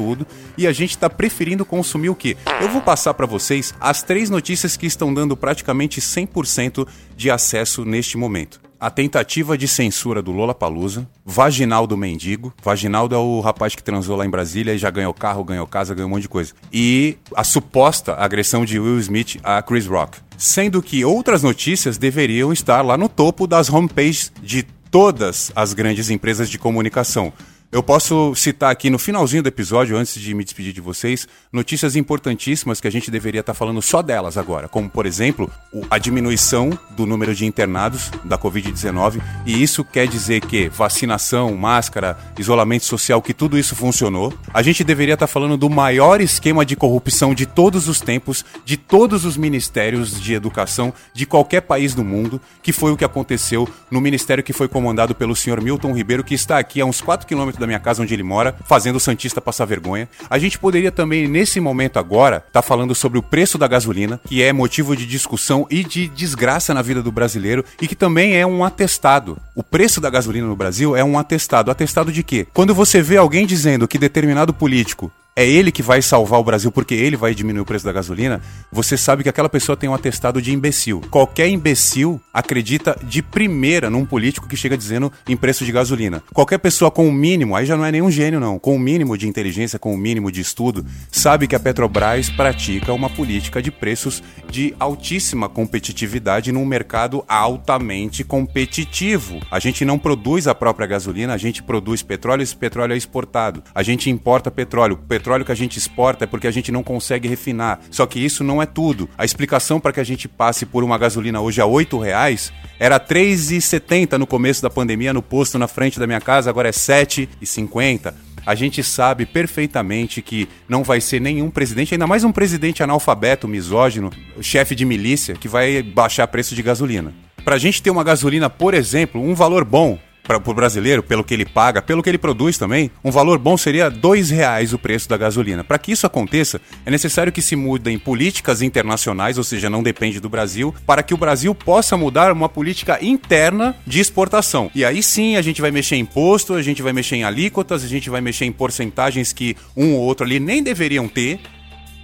e 0.58 0.67
a 0.67 0.71
gente 0.71 0.91
está 0.91 1.10
preferindo 1.10 1.65
consumir 1.65 2.10
o 2.10 2.15
quê? 2.15 2.38
Eu 2.62 2.69
vou 2.69 2.82
passar 2.82 3.13
para 3.13 3.25
vocês 3.25 3.73
as 3.80 4.04
três 4.04 4.30
notícias 4.30 4.77
que 4.77 4.86
estão 4.86 5.13
dando 5.13 5.36
praticamente 5.36 5.99
100% 5.99 6.88
de 7.15 7.32
acesso 7.32 7.84
neste 7.86 8.17
momento. 8.17 8.60
A 8.80 8.89
tentativa 8.89 9.56
de 9.56 9.67
censura 9.67 10.23
do 10.23 10.32
Lola 10.32 10.56
Palusa, 10.56 11.08
Vaginal 11.23 11.86
do 11.86 11.95
Mendigo. 11.95 12.51
Vaginaldo 12.63 13.13
é 13.13 13.17
o 13.19 13.39
rapaz 13.39 13.75
que 13.75 13.84
transou 13.84 14.17
lá 14.17 14.25
em 14.25 14.30
Brasília 14.30 14.73
e 14.73 14.77
já 14.80 14.89
ganhou 14.89 15.13
carro, 15.13 15.43
ganhou 15.43 15.67
casa, 15.67 15.93
ganhou 15.93 16.10
um 16.10 16.13
monte 16.13 16.23
de 16.23 16.30
coisa. 16.30 16.51
E 16.73 17.15
a 17.36 17.43
suposta 17.43 18.15
agressão 18.15 18.65
de 18.65 18.80
Will 18.80 18.97
Smith 18.97 19.39
a 19.43 19.62
Chris 19.62 19.86
Rock. 19.86 20.17
Sendo 20.36 20.82
que 20.82 21.06
outras 21.06 21.43
notícias 21.43 21.99
deveriam 21.99 22.51
estar 22.51 22.82
lá 22.82 22.97
no 22.97 23.08
topo 23.08 23.45
das 23.45 23.69
homepages 23.69 24.32
de 24.41 24.63
todas 24.89 25.51
as 25.56 25.73
grandes 25.73 26.10
empresas 26.10 26.49
de 26.49 26.58
comunicação. 26.58 27.32
Eu 27.71 27.81
posso 27.81 28.36
citar 28.36 28.69
aqui 28.69 28.89
no 28.89 28.99
finalzinho 28.99 29.41
do 29.41 29.47
episódio, 29.47 29.95
antes 29.95 30.19
de 30.19 30.34
me 30.34 30.43
despedir 30.43 30.73
de 30.73 30.81
vocês, 30.81 31.25
notícias 31.53 31.95
importantíssimas 31.95 32.81
que 32.81 32.88
a 32.88 32.91
gente 32.91 33.10
deveria 33.10 33.39
estar 33.39 33.53
falando 33.53 33.81
só 33.81 34.01
delas 34.01 34.38
agora, 34.38 34.67
como 34.67 34.89
por 34.89 35.05
exemplo, 35.05 35.49
a 35.89 35.97
diminuição 35.97 36.77
do 36.89 37.05
número 37.05 37.34
de 37.34 37.45
internados 37.45 38.12
da 38.25 38.38
Covid-19, 38.38 39.21
e 39.45 39.63
isso 39.63 39.86
quer 39.86 40.05
dizer 40.05 40.41
que 40.41 40.67
vacinação, 40.67 41.55
máscara, 41.55 42.17
isolamento 42.38 42.84
social, 42.84 43.21
que 43.21 43.34
tudo 43.34 43.57
isso 43.57 43.73
funcionou. 43.73 44.34
A 44.53 44.62
gente 44.62 44.84
deveria 44.84 45.13
estar 45.13 45.27
falando 45.27 45.55
do 45.55 45.69
maior 45.69 46.19
esquema 46.19 46.65
de 46.65 46.75
corrupção 46.75 47.34
de 47.34 47.45
todos 47.45 47.88
os 47.88 48.01
tempos, 48.01 48.43
de 48.65 48.75
todos 48.75 49.23
os 49.23 49.38
ministérios 49.38 50.19
de 50.19 50.34
educação 50.34 50.93
de 51.13 51.25
qualquer 51.25 51.62
país 51.62 51.95
do 51.95 52.03
mundo, 52.03 52.41
que 52.62 52.73
foi 52.73 52.91
o 52.91 52.97
que 52.97 53.05
aconteceu 53.05 53.65
no 53.89 54.01
ministério 54.01 54.43
que 54.43 54.51
foi 54.51 54.67
comandado 54.67 55.15
pelo 55.15 55.38
senhor 55.38 55.62
Milton 55.62 55.93
Ribeiro, 55.93 56.21
que 56.21 56.36
está 56.36 56.60
aqui 56.60 56.81
a 56.81 56.86
uns 56.86 56.99
4 56.99 57.25
quilômetros 57.25 57.61
da 57.62 57.67
minha 57.67 57.80
casa 57.80 58.02
onde 58.02 58.13
ele 58.13 58.24
mora, 58.24 58.54
fazendo 58.65 58.97
o 58.97 59.00
Santista 59.00 59.39
passar 59.39 59.65
vergonha. 59.65 60.10
A 60.30 60.38
gente 60.38 60.60
poderia 60.60 60.91
também, 60.91 61.28
nesse 61.28 61.60
momento 61.60 61.97
agora, 61.97 62.43
estar 62.45 62.62
falando 62.62 62.93
sobre 62.93 63.17
o 63.17 63.24
preço 63.24 63.58
da 63.58 63.67
gasolina, 63.67 64.19
que 64.26 64.43
é 64.43 64.52
motivo 64.52 64.95
de 64.95 65.06
discussão 65.06 65.65
e 65.69 65.84
de 65.84 66.08
desgraça 66.08 66.74
na 66.74 66.82
vida 66.82 67.02
do 67.02 67.12
brasileiro 67.12 67.63
e 67.82 67.88
que 67.88 67.95
também 67.95 68.36
é 68.36 68.45
um 68.45 68.63
atestado. 68.65 69.38
O 69.56 69.63
preço 69.63 70.02
da 70.02 70.10
gasolina 70.10 70.47
no 70.47 70.56
Brasil 70.56 70.95
é 70.95 71.04
um 71.04 71.17
atestado. 71.17 71.71
Atestado 71.71 72.12
de 72.12 72.24
quê? 72.24 72.47
Quando 72.54 72.76
você 72.76 73.02
vê 73.02 73.17
alguém 73.17 73.45
dizendo 73.45 73.88
que 73.88 73.97
determinado 73.97 74.54
político 74.54 75.12
é 75.36 75.48
ele 75.48 75.72
que 75.72 75.82
vai 75.82 76.02
salvar 76.02 76.39
o 76.39 76.44
Brasil 76.44 76.72
porque 76.72 76.94
ele 76.94 77.15
vai 77.15 77.34
diminuir 77.34 77.62
o 77.62 77.65
preço 77.65 77.86
da 77.86 77.91
gasolina, 77.91 78.41
você 78.72 78.98
sabe 78.98 79.24
que 79.24 79.30
aquela 79.30 79.50
pessoa 79.50 79.78
tem 79.78 79.89
um 79.89 79.94
atestado 79.94 80.41
de 80.41 80.54
imbecil. 80.54 81.02
Qualquer 81.10 81.48
imbecil 81.48 82.20
acredita 82.34 82.98
de 83.04 83.22
primeira 83.22 83.89
num 83.89 84.06
político 84.06 84.48
que 84.48 84.58
chega 84.58 84.78
dizendo 84.78 85.12
em 85.28 85.38
preço 85.38 85.63
de 85.63 85.72
gasolina. 85.72 86.22
Qualquer 86.34 86.58
pessoa 86.58 86.91
com 86.91 87.08
o 87.08 87.12
mínimo, 87.12 87.56
aí 87.56 87.65
já 87.65 87.78
não 87.78 87.86
é 87.86 87.91
nenhum 87.91 88.12
gênio 88.12 88.39
não, 88.39 88.60
com 88.60 88.76
o 88.76 88.80
mínimo 88.80 89.17
de 89.17 89.28
inteligência, 89.28 89.80
com 89.80 89.94
o 89.94 89.98
mínimo 89.98 90.32
de 90.32 90.41
estudo, 90.41 90.86
sabe 91.12 91.48
que 91.48 91.56
a 91.56 91.60
Petrobras 91.60 92.30
pratica 92.30 92.94
uma 92.94 93.10
política 93.10 93.62
de 93.62 93.72
preços 93.72 94.22
de 94.50 94.76
altíssima 94.80 95.48
competitividade 95.48 96.52
num 96.52 96.65
mercado 96.65 97.24
altamente 97.28 98.24
competitivo. 98.24 99.39
A 99.50 99.60
gente 99.60 99.86
não 99.86 99.98
produz 99.98 100.48
a 100.48 100.56
própria 100.56 100.88
gasolina, 100.88 101.34
a 101.34 101.38
gente 101.38 101.63
produz 101.63 102.04
petróleo, 102.04 102.44
esse 102.44 102.56
petróleo 102.56 102.94
é 102.94 102.98
exportado. 102.98 103.63
A 103.74 103.82
gente 103.82 104.10
importa 104.10 104.52
petróleo. 104.52 104.96
O 105.02 105.08
petróleo 105.21 105.45
que 105.45 105.51
a 105.51 105.55
gente 105.55 105.77
exporta 105.77 106.23
é 106.23 106.27
porque 106.27 106.47
a 106.47 106.51
gente 106.51 106.71
não 106.71 106.81
consegue 106.81 107.27
refinar. 107.27 107.79
Só 107.91 108.07
que 108.07 108.19
isso 108.19 108.43
não 108.43 108.60
é 108.60 108.65
tudo. 108.65 109.07
A 109.15 109.23
explicação 109.23 109.79
para 109.79 109.93
que 109.93 109.99
a 109.99 110.03
gente 110.03 110.27
passe 110.27 110.65
por 110.65 110.84
uma 110.84 110.97
gasolina 110.97 111.39
hoje 111.39 111.62
a 111.62 111.65
8 111.65 111.99
reais 111.99 112.51
era 112.79 112.95
R$ 112.95 113.05
3,70 113.05 114.17
no 114.17 114.25
começo 114.25 114.63
da 114.63 114.69
pandemia 114.69 115.13
no 115.13 115.21
posto 115.21 115.60
na 115.60 115.67
frente 115.67 115.99
da 115.99 116.07
minha 116.07 116.19
casa, 116.19 116.49
agora 116.49 116.69
é 116.69 116.71
R$ 116.71 117.05
7,50. 117.05 118.13
A 118.43 118.55
gente 118.55 118.84
sabe 118.84 119.27
perfeitamente 119.27 120.23
que 120.23 120.49
não 120.67 120.84
vai 120.84 120.99
ser 120.99 121.21
nenhum 121.21 121.51
presidente, 121.51 121.93
ainda 121.93 122.07
mais 122.07 122.23
um 122.23 122.31
presidente 122.31 122.81
analfabeto, 122.81 123.47
misógino, 123.47 124.10
chefe 124.41 124.73
de 124.73 124.84
milícia, 124.84 125.36
que 125.36 125.47
vai 125.47 125.84
baixar 125.84 126.25
preço 126.27 126.55
de 126.55 126.63
gasolina. 126.63 127.13
Pra 127.45 127.60
gente 127.60 127.84
ter 127.84 127.91
uma 127.91 128.03
gasolina, 128.03 128.49
por 128.49 128.73
exemplo, 128.73 129.21
um 129.21 129.36
valor 129.36 129.63
bom 129.63 129.99
para 130.23 130.38
o 130.38 130.53
brasileiro, 130.53 131.01
pelo 131.01 131.23
que 131.23 131.34
ele 131.34 131.45
paga, 131.45 131.81
pelo 131.81 132.03
que 132.03 132.10
ele 132.10 132.17
produz 132.17 132.57
também, 132.57 132.91
um 133.03 133.12
valor 133.12 133.39
bom 133.39 133.57
seria 133.57 133.89
dois 133.89 134.29
reais 134.29 134.73
o 134.73 134.79
preço 134.79 135.10
da 135.10 135.17
gasolina. 135.17 135.63
Para 135.63 135.79
que 135.79 135.91
isso 135.91 136.05
aconteça, 136.05 136.62
é 136.86 136.91
necessário 136.91 137.31
que 137.31 137.41
se 137.41 137.55
mudem 137.55 137.97
políticas 137.97 138.62
internacionais, 138.62 139.38
ou 139.38 139.43
seja, 139.43 139.69
não 139.69 139.81
depende 139.81 140.19
do 140.19 140.29
Brasil, 140.29 140.73
para 140.86 141.01
que 141.01 141.13
o 141.13 141.17
Brasil 141.17 141.55
possa 141.55 141.97
mudar 141.97 142.31
uma 142.31 142.47
política 142.47 143.03
interna 143.03 143.75
de 143.86 143.99
exportação. 143.99 144.69
E 144.75 144.86
aí 144.86 145.01
sim 145.01 145.36
a 145.36 145.41
gente 145.41 145.62
vai 145.62 145.71
mexer 145.71 145.95
em 145.95 146.01
imposto, 146.12 146.53
a 146.53 146.62
gente 146.62 146.81
vai 146.81 146.91
mexer 146.91 147.15
em 147.15 147.23
alíquotas, 147.23 147.84
a 147.84 147.88
gente 147.88 148.10
vai 148.10 148.19
mexer 148.19 148.45
em 148.45 148.51
porcentagens 148.51 149.31
que 149.31 149.55
um 149.77 149.93
ou 149.93 150.01
outro 150.01 150.25
ali 150.25 150.39
nem 150.39 150.62
deveriam 150.62 151.07
ter, 151.07 151.39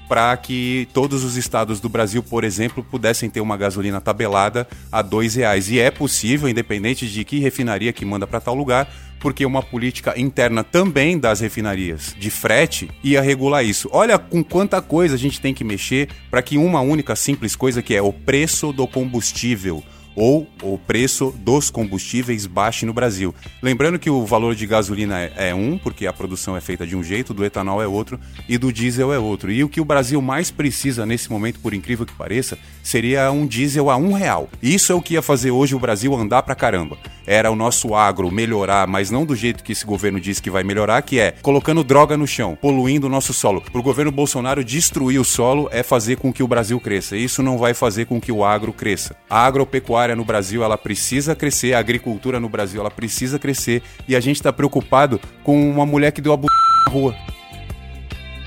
para 0.07 0.35
que 0.37 0.87
todos 0.93 1.23
os 1.23 1.35
estados 1.35 1.79
do 1.79 1.89
Brasil, 1.89 2.23
por 2.23 2.43
exemplo, 2.43 2.83
pudessem 2.83 3.29
ter 3.29 3.41
uma 3.41 3.57
gasolina 3.57 3.99
tabelada 3.99 4.67
a 4.91 5.01
dois 5.01 5.35
reais. 5.35 5.69
E 5.69 5.79
é 5.79 5.91
possível, 5.91 6.47
independente 6.47 7.07
de 7.07 7.23
que 7.23 7.39
refinaria 7.39 7.93
que 7.93 8.05
manda 8.05 8.25
para 8.25 8.39
tal 8.39 8.55
lugar, 8.55 8.89
porque 9.19 9.45
uma 9.45 9.61
política 9.61 10.19
interna 10.19 10.63
também 10.63 11.17
das 11.17 11.39
refinarias 11.39 12.15
de 12.17 12.29
frete 12.29 12.89
ia 13.03 13.21
regular 13.21 13.65
isso. 13.65 13.89
Olha 13.91 14.17
com 14.17 14.43
quanta 14.43 14.81
coisa 14.81 15.15
a 15.15 15.17
gente 15.17 15.41
tem 15.41 15.53
que 15.53 15.63
mexer 15.63 16.09
para 16.29 16.41
que 16.41 16.57
uma 16.57 16.81
única 16.81 17.15
simples 17.15 17.55
coisa 17.55 17.81
que 17.81 17.95
é 17.95 18.01
o 18.01 18.13
preço 18.13 18.71
do 18.71 18.87
combustível 18.87 19.83
ou 20.17 20.47
o 20.63 20.79
preço 20.79 21.31
dos 21.37 21.69
combustíveis 21.69 22.47
baixe 22.47 22.87
no 22.87 22.91
Brasil. 22.91 23.33
Lembrando 23.61 23.99
que 23.99 24.09
o 24.09 24.25
valor 24.25 24.55
de 24.55 24.65
gasolina 24.65 25.21
é, 25.21 25.49
é 25.49 25.55
um, 25.55 25.77
porque 25.77 26.07
a 26.07 26.11
produção 26.11 26.57
é 26.57 26.59
feita 26.59 26.87
de 26.87 26.95
um 26.95 27.03
jeito, 27.03 27.35
do 27.35 27.45
etanol 27.45 27.81
é 27.81 27.87
outro 27.87 28.19
e 28.49 28.57
do 28.57 28.73
diesel 28.73 29.13
é 29.13 29.19
outro. 29.19 29.51
E 29.51 29.63
o 29.63 29.69
que 29.69 29.79
o 29.79 29.85
Brasil 29.85 30.19
mais 30.19 30.49
precisa 30.49 31.05
nesse 31.05 31.29
momento, 31.29 31.59
por 31.59 31.71
incrível 31.71 32.05
que 32.05 32.13
pareça, 32.13 32.57
seria 32.81 33.31
um 33.31 33.45
diesel 33.45 33.91
a 33.91 33.95
um 33.95 34.11
real. 34.11 34.49
Isso 34.61 34.91
é 34.91 34.95
o 34.95 35.01
que 35.01 35.13
ia 35.13 35.21
fazer 35.21 35.51
hoje 35.51 35.75
o 35.75 35.79
Brasil 35.79 36.15
andar 36.15 36.41
pra 36.41 36.55
caramba. 36.55 36.97
Era 37.27 37.51
o 37.51 37.55
nosso 37.55 37.93
agro 37.93 38.31
melhorar, 38.31 38.87
mas 38.87 39.11
não 39.11 39.25
do 39.25 39.35
jeito 39.35 39.63
que 39.63 39.73
esse 39.73 39.85
governo 39.85 40.19
diz 40.19 40.39
que 40.39 40.49
vai 40.49 40.63
melhorar, 40.63 41.01
que 41.01 41.19
é 41.19 41.33
colocando 41.41 41.83
droga 41.83 42.15
no 42.15 42.25
chão, 42.25 42.57
poluindo 42.59 43.07
o 43.07 43.09
nosso 43.09 43.33
solo. 43.33 43.61
Pro 43.61 43.83
governo 43.83 44.11
Bolsonaro 44.11 44.63
destruir 44.63 45.19
o 45.19 45.25
solo 45.25 45.67
é 45.71 45.83
fazer 45.83 46.15
com 46.15 46.31
que 46.31 46.41
o 46.41 46.47
Brasil 46.47 46.79
cresça. 46.79 47.17
Isso 47.17 47.43
não 47.43 47.57
vai 47.57 47.73
fazer 47.73 48.05
com 48.05 48.19
que 48.19 48.31
o 48.31 48.45
agro 48.45 48.71
cresça. 48.71 49.13
A 49.29 49.45
agropecuária 49.45 50.06
no 50.15 50.25
Brasil 50.25 50.63
ela 50.63 50.77
precisa 50.77 51.35
crescer, 51.35 51.73
a 51.73 51.79
agricultura 51.79 52.39
no 52.39 52.49
Brasil 52.49 52.79
ela 52.79 52.91
precisa 52.91 53.39
crescer 53.39 53.81
e 54.07 54.15
a 54.15 54.19
gente 54.19 54.37
está 54.37 54.51
preocupado 54.51 55.19
com 55.43 55.69
uma 55.69 55.85
mulher 55.85 56.11
que 56.11 56.21
deu 56.21 56.33
a 56.33 56.37
b... 56.37 56.47
na 56.85 56.91
rua. 56.91 57.15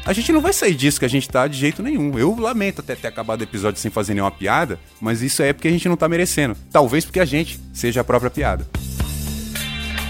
A 0.05 0.13
gente 0.13 0.33
não 0.33 0.41
vai 0.41 0.53
sair 0.53 0.75
disso 0.75 0.99
que 0.99 1.05
a 1.05 1.09
gente 1.09 1.29
tá 1.29 1.47
de 1.47 1.57
jeito 1.59 1.81
nenhum. 1.83 2.19
Eu 2.19 2.35
lamento 2.39 2.81
até 2.81 2.97
ter 2.97 3.07
acabado 3.07 3.41
o 3.41 3.45
episódio 3.45 3.81
sem 3.81 3.91
fazer 3.91 4.15
nenhuma 4.15 4.31
piada, 4.31 4.79
mas 5.01 5.23
isso 5.23 5.43
é 5.43 5.53
porque 5.53 5.69
a 5.69 5.71
gente 5.71 5.89
não 5.89 5.97
tá 5.97 6.09
merecendo. 6.09 6.57
Talvez 6.73 7.05
porque 7.05 7.21
a 7.21 7.25
gente 7.25 7.61
seja 7.73 8.01
a 8.01 8.05
própria 8.05 8.31
piada. 8.31 8.67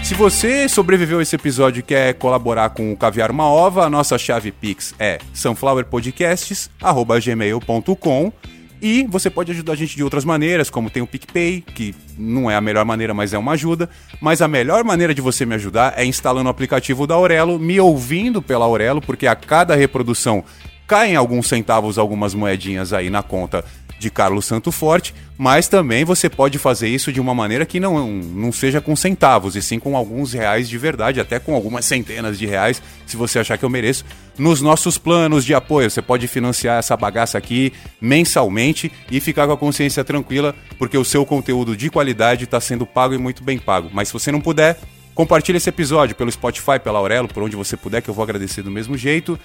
Se 0.03 0.15
você 0.15 0.67
sobreviveu 0.67 1.19
a 1.19 1.21
esse 1.21 1.35
episódio 1.35 1.79
e 1.79 1.83
quer 1.83 2.15
colaborar 2.15 2.71
com 2.71 2.91
o 2.91 2.97
Caviar 2.97 3.31
Uma 3.31 3.45
Ova, 3.45 3.85
a 3.85 3.89
nossa 3.89 4.17
chave 4.17 4.51
Pix 4.51 4.93
é 4.99 5.19
sunflowerpodcasts.gmail.com 5.33 8.33
e 8.81 9.05
você 9.07 9.29
pode 9.29 9.51
ajudar 9.51 9.73
a 9.73 9.75
gente 9.75 9.95
de 9.95 10.03
outras 10.03 10.25
maneiras, 10.25 10.69
como 10.69 10.89
tem 10.89 11.03
o 11.03 11.07
PicPay, 11.07 11.61
que 11.61 11.93
não 12.17 12.49
é 12.49 12.55
a 12.55 12.61
melhor 12.61 12.83
maneira, 12.83 13.13
mas 13.13 13.33
é 13.33 13.37
uma 13.37 13.51
ajuda. 13.51 13.89
Mas 14.19 14.41
a 14.41 14.47
melhor 14.47 14.83
maneira 14.83 15.13
de 15.13 15.21
você 15.21 15.45
me 15.45 15.55
ajudar 15.55 15.93
é 15.95 16.03
instalando 16.03 16.47
o 16.47 16.49
aplicativo 16.51 17.05
da 17.05 17.13
Aurelo, 17.13 17.59
me 17.59 17.79
ouvindo 17.79 18.41
pela 18.41 18.65
Aurelo, 18.65 18.99
porque 18.99 19.27
a 19.27 19.35
cada 19.35 19.75
reprodução 19.75 20.43
caem 20.87 21.15
alguns 21.15 21.47
centavos, 21.47 21.97
algumas 21.97 22.33
moedinhas 22.33 22.91
aí 22.91 23.09
na 23.09 23.23
conta 23.23 23.63
de 24.01 24.09
Carlos 24.09 24.45
Santo 24.45 24.71
Forte, 24.71 25.13
mas 25.37 25.67
também 25.67 26.03
você 26.03 26.27
pode 26.27 26.57
fazer 26.57 26.89
isso 26.89 27.13
de 27.13 27.21
uma 27.21 27.35
maneira 27.35 27.65
que 27.65 27.79
não, 27.79 28.07
não 28.07 28.51
seja 28.51 28.81
com 28.81 28.95
centavos, 28.95 29.55
e 29.55 29.61
sim 29.61 29.79
com 29.79 29.95
alguns 29.95 30.33
reais 30.33 30.67
de 30.67 30.77
verdade, 30.77 31.19
até 31.19 31.39
com 31.39 31.53
algumas 31.53 31.85
centenas 31.85 32.37
de 32.37 32.47
reais, 32.47 32.81
se 33.05 33.15
você 33.15 33.39
achar 33.39 33.57
que 33.57 33.63
eu 33.63 33.69
mereço. 33.69 34.03
Nos 34.37 34.59
nossos 34.59 34.97
planos 34.97 35.45
de 35.45 35.53
apoio, 35.53 35.89
você 35.89 36.01
pode 36.01 36.27
financiar 36.27 36.79
essa 36.79 36.97
bagaça 36.97 37.37
aqui 37.37 37.71
mensalmente 38.01 38.91
e 39.09 39.19
ficar 39.19 39.45
com 39.45 39.53
a 39.53 39.57
consciência 39.57 40.03
tranquila, 40.03 40.55
porque 40.79 40.97
o 40.97 41.05
seu 41.05 41.23
conteúdo 41.25 41.77
de 41.77 41.89
qualidade 41.89 42.45
está 42.45 42.59
sendo 42.59 42.85
pago 42.85 43.13
e 43.13 43.19
muito 43.19 43.43
bem 43.43 43.59
pago. 43.59 43.89
Mas 43.93 44.07
se 44.07 44.13
você 44.13 44.31
não 44.31 44.41
puder, 44.41 44.79
compartilhe 45.13 45.57
esse 45.57 45.69
episódio 45.69 46.15
pelo 46.15 46.31
Spotify, 46.31 46.79
pela 46.83 46.97
Aurelo, 46.97 47.27
por 47.27 47.43
onde 47.43 47.55
você 47.55 47.77
puder, 47.77 48.01
que 48.01 48.09
eu 48.09 48.13
vou 48.15 48.23
agradecer 48.23 48.63
do 48.63 48.71
mesmo 48.71 48.97
jeito. 48.97 49.39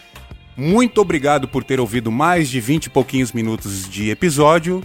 Muito 0.56 1.00
obrigado 1.00 1.46
por 1.46 1.62
ter 1.62 1.78
ouvido 1.78 2.10
mais 2.10 2.48
de 2.48 2.60
20 2.60 2.86
e 2.86 2.90
pouquinhos 2.90 3.32
minutos 3.32 3.88
de 3.88 4.10
episódio. 4.10 4.82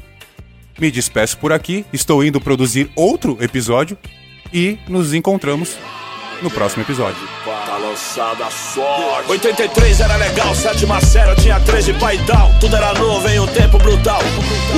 Me 0.78 0.92
despeço 0.92 1.38
por 1.38 1.54
aqui, 1.54 1.86
estou 1.94 2.24
indo 2.24 2.42
produzir 2.42 2.90
outro 2.96 3.38
episódio 3.40 3.98
e 4.54 4.78
nos 4.88 5.14
encontramos 5.14 5.78
no 6.42 6.50
próximo 6.50 6.84
episódio. 6.84 7.22
Tá 7.46 7.78
lançada 7.78 8.46
a 8.46 8.52
sorte. 8.52 9.32
83 9.32 10.00
era 10.00 10.16
legal, 10.18 10.54
sétima 10.56 11.00
série, 11.00 11.36
tinha 11.42 11.60
13 11.60 11.94
paidal. 11.94 12.52
Tudo 12.60 12.76
era 12.76 12.94
novo 12.96 13.28
em 13.30 13.40
um 13.40 13.48
tempo 13.48 13.78
brutal. 13.78 14.22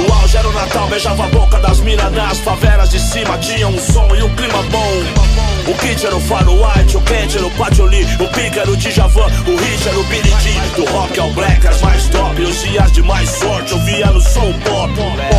O 0.08 0.14
auge 0.14 0.38
era 0.38 0.48
o 0.48 0.54
Natal, 0.54 0.88
beijava 0.88 1.24
a 1.26 1.28
boca 1.28 1.60
das 1.60 1.80
minas 1.80 2.12
nas 2.12 2.40
favelas 2.40 2.90
de 2.90 3.00
cima. 3.00 3.38
Tinha 3.38 3.68
um 3.68 3.80
som 3.80 4.14
e 4.16 4.22
um 4.22 4.36
clima 4.36 4.62
bom. 4.64 5.53
O 5.66 5.74
kit 5.76 6.06
era 6.06 6.16
o 6.16 6.20
Faro 6.20 6.54
White, 6.54 6.98
o 6.98 7.02
quente 7.02 7.38
era 7.38 7.48
o 7.48 7.52
Patio 7.52 7.86
Lee, 7.86 8.06
o 8.20 8.28
pique 8.28 8.60
era 8.60 8.70
o 8.70 8.76
Djavan, 8.76 9.28
o 9.48 9.56
hit 9.56 9.88
era 9.88 9.98
o 9.98 10.04
Billy 10.06 10.30
Jean. 10.42 10.68
Do 10.76 10.86
rock 10.92 11.18
ao 11.18 11.32
black, 11.32 11.66
as 11.66 11.82
mais 11.82 12.10
top, 12.10 12.42
os 12.42 12.62
dias 12.64 12.92
de 12.92 13.02
mais 13.02 13.30
sorte, 13.30 13.72
eu 13.72 13.80
via 13.80 14.08
no 14.08 14.20
soul 14.20 14.54
pop. 14.66 14.92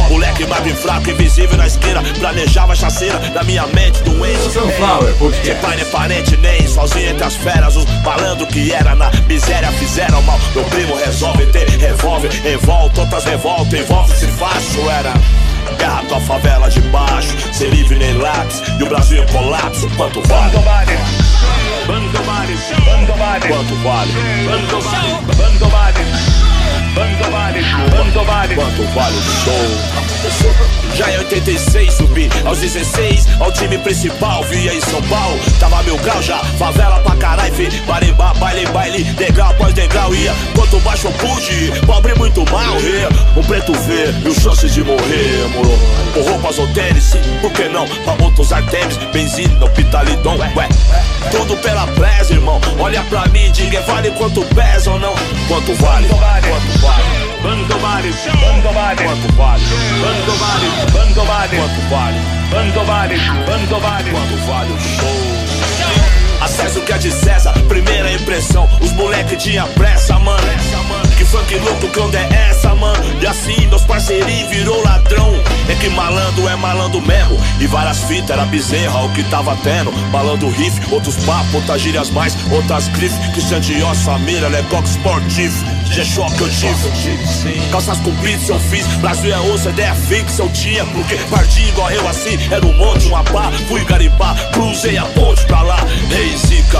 Moleque 0.09 0.47
magro 0.47 0.75
fraco, 0.77 1.11
invisível 1.11 1.59
na 1.59 1.67
esquina, 1.67 2.03
planejava 2.19 2.75
chaceira 2.75 3.19
da 3.19 3.45
minha 3.45 3.67
mente 3.67 4.03
doente. 4.03 4.41
Sunflower 4.51 5.13
De 5.13 5.19
Podcast. 5.19 5.55
pai 5.61 5.77
nem 5.77 5.85
parente, 5.87 6.37
nem 6.39 6.67
sozinho 6.69 7.11
entre 7.11 7.25
as 7.25 7.37
feras. 7.37 7.77
Os 7.77 7.85
malandro 8.03 8.47
que 8.47 8.73
era 8.73 8.95
na 8.95 9.11
miséria 9.29 9.71
fizeram 9.73 10.23
mal. 10.23 10.41
Meu 10.55 10.65
primo 10.65 10.97
resolve 10.97 11.45
ter 11.47 11.69
revólver, 11.69 12.31
envolve 12.47 12.99
outras 12.99 13.25
revoltas, 13.25 13.79
envolve-se 13.79 14.27
fácil. 14.29 14.91
Era 14.91 15.13
gato, 15.77 16.15
a 16.15 16.21
favela 16.21 16.69
de 16.69 16.81
baixo, 16.83 17.37
sem 17.53 17.69
livre 17.71 17.97
nem 17.97 18.17
lápis. 18.19 18.63
E 18.79 18.83
o 18.83 18.89
Brasil 18.89 19.23
em 19.23 19.27
colapso, 19.29 19.89
quanto 19.97 20.21
vale? 20.29 20.53
Quanto 21.87 22.23
vale? 22.25 22.59
Quanto 22.85 23.13
vale? 23.19 23.49
quanto 23.49 23.75
vale? 23.83 24.13
Bando 25.37 25.67
bares, 25.67 26.09
bando 26.95 27.31
bares, 27.31 27.67
bando 27.91 28.25
bares, 28.25 28.55
quanto 28.57 28.83
vale 28.95 29.17
o 29.17 29.23
show? 29.23 30.04
Já 30.95 31.11
em 31.11 31.19
86 31.19 31.95
subi 31.95 32.31
aos 32.45 32.59
16 32.59 33.27
ao 33.41 33.51
time 33.53 33.77
principal, 33.79 34.43
via 34.45 34.73
em 34.73 34.81
São 34.81 35.03
Paulo. 35.03 35.39
Tava 35.59 35.83
mil 35.83 35.97
grau 35.99 36.23
já, 36.23 36.39
favela 36.59 37.01
pra 37.01 37.17
caralho, 37.17 37.55
fi. 37.55 37.69
Barimbá, 37.81 38.33
baile, 38.35 38.67
baile, 38.67 39.05
degrau 39.05 39.51
após 39.51 39.75
degrau 39.75 40.15
ia. 40.15 40.33
Quanto 40.55 40.79
baixo 40.81 41.09
eu 41.09 41.13
pude 41.13 41.81
pobre 41.85 42.15
muito 42.15 42.45
mal, 42.51 42.81
ia. 42.81 43.09
Um 43.37 43.43
preto 43.43 43.73
vê, 43.73 44.13
mil 44.23 44.35
chances 44.35 44.73
de 44.73 44.85
morrer, 44.85 45.49
moro. 45.53 45.79
Com 46.13 46.21
roupas 46.23 46.59
ou 46.59 46.69
tênis, 46.69 47.15
por 47.41 47.51
que 47.53 47.69
não? 47.69 47.87
Pra 47.87 48.25
outros 48.25 48.53
artemis, 48.53 48.97
benzina, 49.13 49.69
pitalidon, 49.71 50.39
ué. 50.39 50.69
Tudo 51.31 51.57
pela 51.57 51.87
presa, 51.89 52.35
irmão. 52.35 52.61
Olha 52.79 53.03
pra 53.05 53.27
mim, 53.29 53.51
diga, 53.51 53.81
vale 53.83 54.11
quanto 54.13 54.43
pesa 54.55 54.91
ou 54.93 54.99
não? 54.99 55.15
Quanto 55.49 55.75
vale? 55.75 56.09
Quanto 56.09 56.79
vale? 56.81 57.34
Bandobares, 57.45 58.17
Bandobares, 58.41 59.03
quanto 59.03 59.33
vale? 59.35 59.63
Bandobares, 60.01 60.93
Bandobares, 60.93 61.59
quanto 61.59 61.81
vale? 61.91 62.19
Bandobares, 62.51 63.21
Bandobares, 63.45 64.13
quanto 64.13 64.37
vale 64.47 64.73
o 64.73 64.81
show? 64.81 66.41
Acesso 66.41 66.81
que 66.81 66.93
é 66.95 66.97
de 66.97 67.13
César, 67.13 67.53
primeira 67.69 68.11
impressão. 68.13 68.67
Os 68.81 68.93
moleque 68.93 69.37
de 69.37 69.61
pressa, 69.75 70.19
mano. 70.19 70.41
Pressa, 70.41 70.77
mano 70.85 71.04
funk 71.35 71.59
louco, 71.59 71.89
que 71.89 71.99
onda 71.99 72.17
é 72.17 72.49
essa, 72.49 72.73
mano? 72.77 73.03
E 73.21 73.27
assim, 73.27 73.67
meus 73.67 73.83
parceirinhos 73.83 74.49
virou 74.51 74.81
ladrão. 74.85 75.35
É 75.69 75.75
que 75.75 75.89
malandro 75.89 76.47
é 76.49 76.55
malandro 76.55 77.01
mesmo. 77.01 77.37
E 77.59 77.67
várias 77.67 77.99
fitas, 78.05 78.31
era 78.31 78.45
bezerra 78.45 79.03
o 79.03 79.09
que 79.11 79.25
tava 79.25 79.57
tendo. 79.65 79.91
Malandro 80.13 80.49
riff, 80.51 80.81
outros 80.93 81.17
papos, 81.25 81.55
outras 81.55 81.81
gírias 81.81 82.11
mais, 82.11 82.37
outras 82.53 82.87
grifes. 82.89 83.19
Christian 83.33 83.61
Dior, 83.61 83.95
família, 83.97 84.49
Lecoq 84.49 84.87
Sportif. 84.87 85.53
G-Shock 85.91 86.41
eu 86.41 86.49
tive. 86.51 87.71
Calças 87.71 87.99
compridas 87.99 88.49
eu 88.49 88.61
fiz. 88.61 88.87
Brasil 88.99 89.35
é 89.35 89.41
osso, 89.41 89.71
ideia 89.71 89.95
fixa 89.95 90.43
eu 90.43 90.49
tinha. 90.51 90.85
Porque 90.87 91.17
parti 91.31 91.63
igual 91.69 91.91
eu 91.91 92.09
assim, 92.09 92.39
era 92.51 92.65
um 92.65 92.73
monte, 92.75 93.07
uma 93.07 93.25
pá. 93.25 93.51
Fui 93.67 93.85
garimpar, 93.85 94.37
cruzei 94.53 94.97
a 94.97 95.05
ponte 95.07 95.45
pra 95.47 95.63
lá. 95.63 95.77
Rei 96.11 96.37
Zica. 96.37 96.79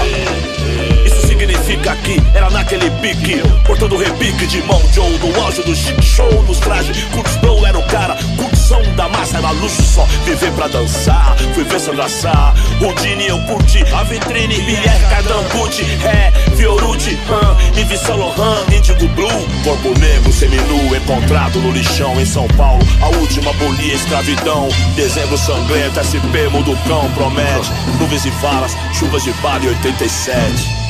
Isso 1.05 1.24
significa 1.65 1.97
que 1.97 2.23
era 2.35 2.51
naquele 2.51 2.91
pique. 3.01 3.43
Portando 3.65 3.97
repique 3.97 4.47
de 4.47 4.63
mão 4.63 4.81
Joe 4.93 5.19
no 5.19 5.41
auge 5.43 5.63
do 5.63 5.75
chic 5.75 6.01
show 6.03 6.31
nos 6.47 6.59
trajes. 6.59 7.05
Curtis 7.05 7.37
Blow 7.37 7.67
era 7.67 7.79
o 7.79 7.83
cara, 7.85 8.17
curtição 8.37 8.83
da 8.95 9.09
massa 9.09 9.39
era 9.39 9.51
luxo 9.51 9.83
só. 9.83 10.05
Viver 10.25 10.53
pra 10.53 10.69
dançar, 10.69 11.35
fui 11.55 11.65
ver 11.65 11.81
Sandra 11.81 12.09
Sá. 12.09 12.55
Houdini 12.81 13.29
eu 13.29 13.39
curti, 13.43 13.83
a 13.95 14.03
vitrine, 14.05 14.61
BR 14.61 15.09
Cardambuti, 15.09 15.85
é, 16.05 16.31
Fioruti, 16.57 17.19
Han, 17.31 17.81
Yves 17.81 18.01
Saint 18.01 18.19
Laurent, 18.19 18.69
Indigo 18.71 19.09
Blue. 19.09 19.49
Corpo 19.65 19.99
negro, 19.99 20.33
seminu, 20.33 20.95
encontrado 20.95 21.59
no 21.61 21.73
lixão 21.73 22.21
em 22.21 22.27
São 22.27 22.47
Paulo. 22.49 22.87
A 23.01 23.09
última 23.09 23.53
bolia, 23.55 23.95
escravidão. 23.95 24.69
Dezembro 24.95 25.39
sangrento, 25.39 25.99
SP 26.05 26.49
Muducão 26.51 27.11
promete. 27.15 27.73
Nuvens 27.99 28.25
e 28.27 28.31
valas, 28.31 28.77
chuvas 28.93 29.23
de 29.23 29.31
vale 29.33 29.69
87. 29.69 30.84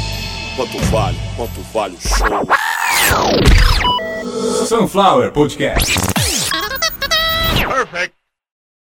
Quanto 0.55 0.79
vale, 0.91 1.17
quanto 1.35 1.61
vale 1.73 1.97
o 1.97 1.99
show? 1.99 3.27
Sunflower 4.67 5.33
Podcast. 5.33 6.14